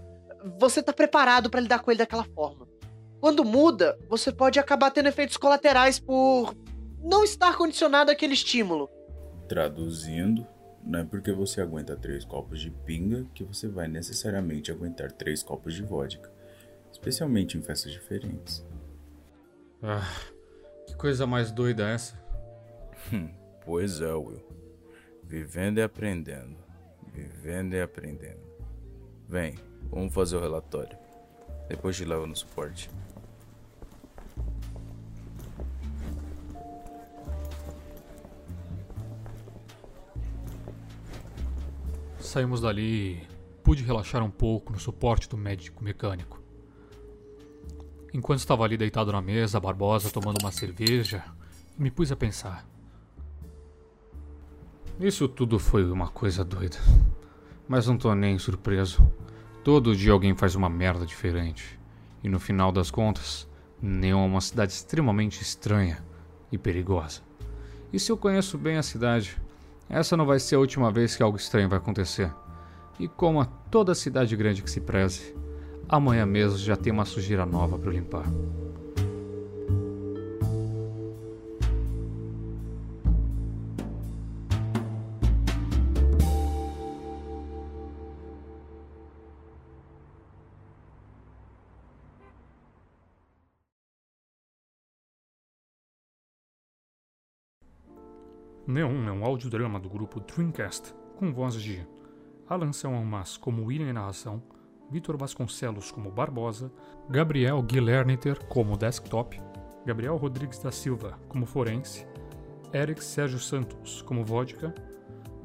você 0.60 0.82
tá 0.82 0.94
preparado 0.94 1.50
pra 1.50 1.60
lidar 1.60 1.80
com 1.80 1.92
ele 1.92 1.98
daquela 1.98 2.24
forma. 2.24 2.68
Quando 3.20 3.44
muda, 3.44 3.98
você 4.10 4.32
pode 4.32 4.60
acabar 4.60 4.92
tendo 4.92 5.08
efeitos 5.10 5.38
colaterais 5.38 6.00
por 6.00 6.56
não 7.02 7.24
estar 7.24 7.58
condicionado 7.58 8.12
àquele 8.12 8.34
estímulo. 8.34 8.90
Traduzindo, 9.48 10.46
não 10.86 11.00
é 11.00 11.04
porque 11.04 11.32
você 11.32 11.62
aguenta 11.62 11.96
três 11.96 12.24
copos 12.24 12.62
de 12.62 12.70
pinga 12.70 13.26
que 13.34 13.44
você 13.44 13.68
vai 13.68 13.88
necessariamente 13.88 14.72
aguentar 14.72 15.12
três 15.12 15.42
copos 15.42 15.74
de 15.74 15.82
vodka. 15.82 16.32
Especialmente 16.92 17.58
em 17.58 17.62
festas 17.62 17.92
diferentes. 17.92 18.66
Ah, 19.82 20.08
que 20.88 20.96
coisa 20.96 21.26
mais 21.26 21.52
doida 21.52 21.90
é 21.90 21.96
essa? 21.96 22.24
Pois 23.66 24.00
é, 24.00 24.14
Will. 24.14 24.46
Vivendo 25.24 25.80
e 25.80 25.82
aprendendo. 25.82 26.56
Vivendo 27.12 27.74
e 27.74 27.82
aprendendo. 27.82 28.46
Vem, 29.28 29.56
vamos 29.90 30.14
fazer 30.14 30.36
o 30.36 30.40
relatório. 30.40 30.96
Depois 31.68 31.96
te 31.96 32.06
levo 32.06 32.28
no 32.28 32.36
suporte. 32.36 32.92
Saímos 42.36 42.60
dali 42.60 43.26
pude 43.64 43.82
relaxar 43.82 44.22
um 44.22 44.30
pouco 44.30 44.74
no 44.74 44.78
suporte 44.78 45.30
do 45.30 45.38
médico 45.38 45.82
mecânico. 45.82 46.44
Enquanto 48.14 48.40
estava 48.40 48.66
ali 48.66 48.76
deitado 48.76 49.10
na 49.10 49.22
mesa, 49.22 49.58
Barbosa 49.58 50.12
tomando 50.12 50.42
uma 50.42 50.52
cerveja, 50.52 51.24
me 51.78 51.90
pus 51.90 52.12
a 52.12 52.16
pensar. 52.18 52.68
Isso 55.00 55.30
tudo 55.30 55.58
foi 55.58 55.90
uma 55.90 56.10
coisa 56.10 56.44
doida. 56.44 56.76
Mas 57.70 57.88
não 57.88 57.98
tô 57.98 58.14
nem 58.14 58.38
surpreso. 58.38 59.10
Todo 59.64 59.96
dia 59.96 60.12
alguém 60.12 60.36
faz 60.36 60.56
uma 60.56 60.68
merda 60.70 61.06
diferente. 61.06 61.80
E 62.22 62.28
no 62.28 62.38
final 62.38 62.70
das 62.70 62.92
contas, 62.92 63.48
Neon 63.82 64.26
é 64.26 64.28
uma 64.28 64.42
cidade 64.42 64.74
extremamente 64.74 65.42
estranha 65.42 66.04
e 66.52 66.58
perigosa. 66.58 67.22
E 67.94 67.98
se 67.98 68.12
eu 68.12 68.18
conheço 68.18 68.58
bem 68.58 68.76
a 68.76 68.84
cidade, 68.84 69.38
essa 69.90 70.18
não 70.18 70.26
vai 70.26 70.40
ser 70.40 70.56
a 70.56 70.60
última 70.60 70.92
vez 70.92 71.16
que 71.16 71.24
algo 71.24 71.38
estranho 71.38 71.70
vai 71.70 71.78
acontecer. 71.78 72.32
E 73.00 73.08
como 73.08 73.42
a 73.42 73.46
toda 73.46 73.94
cidade 73.94 74.36
grande 74.36 74.64
que 74.64 74.70
se 74.70 74.82
preze, 74.82 75.36
amanhã 75.88 76.26
mesmo 76.26 76.58
já 76.58 76.76
tem 76.76 76.92
uma 76.92 77.06
sujeira 77.06 77.46
nova 77.46 77.78
para 77.78 77.92
limpar. 77.92 78.26
Neon 98.76 99.08
é 99.08 99.12
um 99.14 99.24
audiodrama 99.24 99.80
do 99.80 99.88
grupo 99.88 100.20
Dreamcast, 100.20 100.94
com 101.16 101.32
vozes 101.32 101.62
de 101.62 101.88
Alan 102.46 102.74
Selmas 102.74 103.38
como 103.38 103.64
William 103.64 103.94
narração, 103.94 104.44
Vitor 104.92 105.16
Vasconcelos 105.16 105.92
como 105.92 106.12
Barbosa, 106.12 106.70
Gabriel 107.10 107.62
Guilhermiter 107.62 108.38
como 108.48 108.76
Desktop, 108.76 109.42
Gabriel 109.86 110.18
Rodrigues 110.18 110.60
da 110.60 110.74
Silva 110.74 111.18
como 111.30 111.46
Forense, 111.46 112.06
Eric 112.74 113.02
Sérgio 113.02 113.40
Santos 113.40 114.02
como 114.02 114.26
Vodka, 114.26 114.76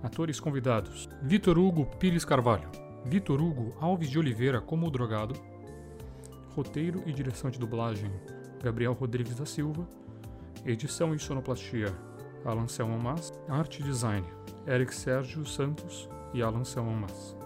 atores 0.02 0.40
convidados 0.40 1.08
Vitor 1.22 1.56
Hugo 1.56 1.86
Pires 2.00 2.24
Carvalho, 2.24 2.68
Vitor 3.04 3.40
Hugo 3.40 3.76
Alves 3.80 4.10
de 4.10 4.18
Oliveira 4.18 4.60
como 4.60 4.88
o 4.88 4.90
drogado. 4.90 5.36
Roteiro 6.56 7.00
e 7.06 7.12
direção 7.12 7.48
de 7.48 7.60
dublagem: 7.60 8.10
Gabriel 8.60 8.92
Rodrigues 8.92 9.36
da 9.36 9.46
Silva. 9.46 9.88
Edição 10.66 11.14
e 11.14 11.18
sonoplastia: 11.20 12.09
Alan 12.44 12.68
Selman 12.68 12.98
Mas. 12.98 13.32
Arte 13.48 13.80
e 13.80 13.84
design: 13.84 14.24
Eric 14.66 14.94
Sérgio 14.94 15.44
Santos 15.44 16.08
e 16.32 16.42
Alan 16.42 16.64
Selman 16.64 16.96
Mas. 16.96 17.39